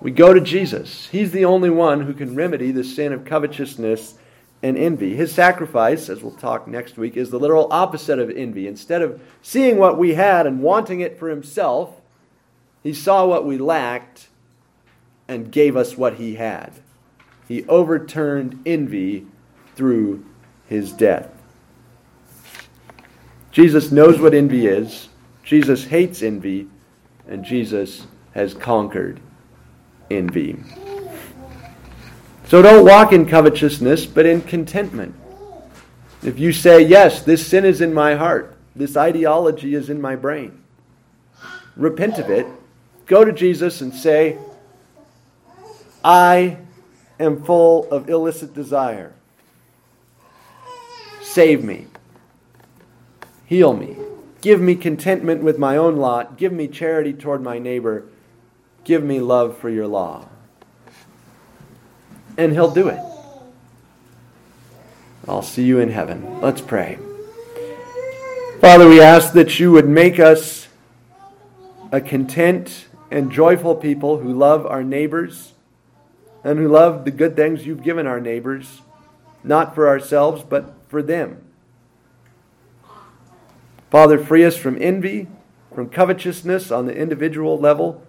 We 0.00 0.10
go 0.10 0.34
to 0.34 0.40
Jesus. 0.40 1.08
He's 1.08 1.32
the 1.32 1.46
only 1.46 1.70
one 1.70 2.02
who 2.02 2.12
can 2.12 2.34
remedy 2.34 2.70
the 2.70 2.84
sin 2.84 3.12
of 3.12 3.24
covetousness 3.24 4.16
and 4.64 4.78
envy. 4.78 5.14
His 5.14 5.30
sacrifice, 5.30 6.08
as 6.08 6.22
we'll 6.22 6.32
talk 6.32 6.66
next 6.66 6.96
week, 6.96 7.18
is 7.18 7.28
the 7.28 7.38
literal 7.38 7.68
opposite 7.70 8.18
of 8.18 8.30
envy. 8.30 8.66
Instead 8.66 9.02
of 9.02 9.20
seeing 9.42 9.76
what 9.76 9.98
we 9.98 10.14
had 10.14 10.46
and 10.46 10.62
wanting 10.62 11.00
it 11.00 11.18
for 11.18 11.28
himself, 11.28 12.00
he 12.82 12.94
saw 12.94 13.26
what 13.26 13.44
we 13.44 13.58
lacked 13.58 14.28
and 15.28 15.52
gave 15.52 15.76
us 15.76 15.98
what 15.98 16.14
he 16.14 16.36
had. 16.36 16.72
He 17.46 17.66
overturned 17.66 18.62
envy 18.64 19.26
through 19.76 20.24
his 20.66 20.92
death. 20.92 21.28
Jesus 23.52 23.92
knows 23.92 24.18
what 24.18 24.32
envy 24.32 24.66
is. 24.66 25.10
Jesus 25.42 25.84
hates 25.84 26.22
envy, 26.22 26.68
and 27.28 27.44
Jesus 27.44 28.06
has 28.32 28.54
conquered 28.54 29.20
envy. 30.10 30.56
So 32.46 32.60
don't 32.60 32.84
walk 32.84 33.12
in 33.12 33.26
covetousness, 33.26 34.04
but 34.06 34.26
in 34.26 34.42
contentment. 34.42 35.14
If 36.22 36.38
you 36.38 36.52
say, 36.52 36.82
Yes, 36.82 37.22
this 37.22 37.46
sin 37.46 37.64
is 37.64 37.80
in 37.80 37.94
my 37.94 38.14
heart, 38.14 38.56
this 38.76 38.96
ideology 38.96 39.74
is 39.74 39.88
in 39.88 40.00
my 40.00 40.14
brain, 40.14 40.62
repent 41.76 42.18
of 42.18 42.28
it, 42.30 42.46
go 43.06 43.24
to 43.24 43.32
Jesus 43.32 43.80
and 43.80 43.94
say, 43.94 44.38
I 46.04 46.58
am 47.18 47.42
full 47.42 47.90
of 47.90 48.10
illicit 48.10 48.52
desire. 48.52 49.14
Save 51.22 51.64
me. 51.64 51.86
Heal 53.46 53.72
me. 53.72 53.96
Give 54.42 54.60
me 54.60 54.74
contentment 54.74 55.42
with 55.42 55.58
my 55.58 55.78
own 55.78 55.96
lot. 55.96 56.36
Give 56.36 56.52
me 56.52 56.68
charity 56.68 57.14
toward 57.14 57.42
my 57.42 57.58
neighbor. 57.58 58.04
Give 58.84 59.02
me 59.02 59.20
love 59.20 59.56
for 59.56 59.70
your 59.70 59.86
law 59.86 60.28
and 62.36 62.52
He'll 62.52 62.70
do 62.70 62.88
it. 62.88 63.00
I'll 65.26 65.42
see 65.42 65.64
you 65.64 65.78
in 65.78 65.90
heaven. 65.90 66.40
Let's 66.40 66.60
pray. 66.60 66.98
Father, 68.60 68.88
we 68.88 69.00
ask 69.00 69.32
that 69.32 69.58
you 69.58 69.72
would 69.72 69.88
make 69.88 70.18
us 70.18 70.68
a 71.92 72.00
content 72.00 72.86
and 73.10 73.30
joyful 73.30 73.76
people 73.76 74.18
who 74.18 74.32
love 74.32 74.66
our 74.66 74.82
neighbors 74.82 75.52
and 76.42 76.58
who 76.58 76.68
love 76.68 77.04
the 77.04 77.10
good 77.10 77.36
things 77.36 77.66
you've 77.66 77.82
given 77.82 78.06
our 78.06 78.20
neighbors, 78.20 78.82
not 79.42 79.74
for 79.74 79.88
ourselves, 79.88 80.42
but 80.42 80.74
for 80.88 81.02
them. 81.02 81.40
Father, 83.90 84.18
free 84.18 84.44
us 84.44 84.56
from 84.56 84.76
envy, 84.80 85.28
from 85.74 85.88
covetousness 85.88 86.70
on 86.70 86.86
the 86.86 86.96
individual 86.96 87.58
level 87.58 88.02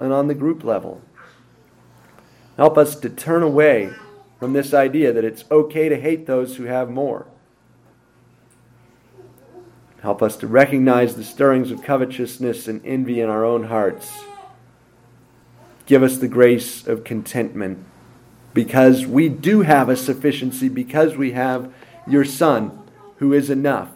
and 0.00 0.12
on 0.12 0.26
the 0.26 0.34
group 0.34 0.64
level. 0.64 1.00
Help 2.58 2.76
us 2.76 2.96
to 2.96 3.08
turn 3.08 3.42
away 3.42 3.92
from 4.40 4.52
this 4.52 4.74
idea 4.74 5.12
that 5.12 5.24
it's 5.24 5.44
okay 5.50 5.88
to 5.88 5.98
hate 5.98 6.26
those 6.26 6.56
who 6.56 6.64
have 6.64 6.90
more. 6.90 7.26
Help 10.02 10.22
us 10.22 10.36
to 10.36 10.46
recognize 10.46 11.14
the 11.14 11.24
stirrings 11.24 11.70
of 11.70 11.82
covetousness 11.82 12.68
and 12.68 12.84
envy 12.84 13.20
in 13.20 13.28
our 13.28 13.44
own 13.44 13.64
hearts. 13.64 14.24
Give 15.86 16.02
us 16.02 16.18
the 16.18 16.28
grace 16.28 16.86
of 16.86 17.04
contentment 17.04 17.84
because 18.54 19.06
we 19.06 19.28
do 19.28 19.62
have 19.62 19.88
a 19.88 19.96
sufficiency, 19.96 20.68
because 20.68 21.16
we 21.16 21.32
have 21.32 21.72
your 22.08 22.24
Son 22.24 22.76
who 23.16 23.32
is 23.32 23.50
enough, 23.50 23.90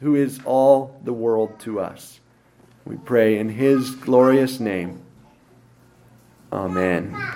who 0.00 0.14
is 0.14 0.40
all 0.44 1.00
the 1.02 1.12
world 1.12 1.58
to 1.60 1.80
us. 1.80 2.20
We 2.84 2.96
pray 2.96 3.36
in 3.38 3.50
his 3.50 3.90
glorious 3.90 4.60
name. 4.60 5.02
Amen. 6.52 7.34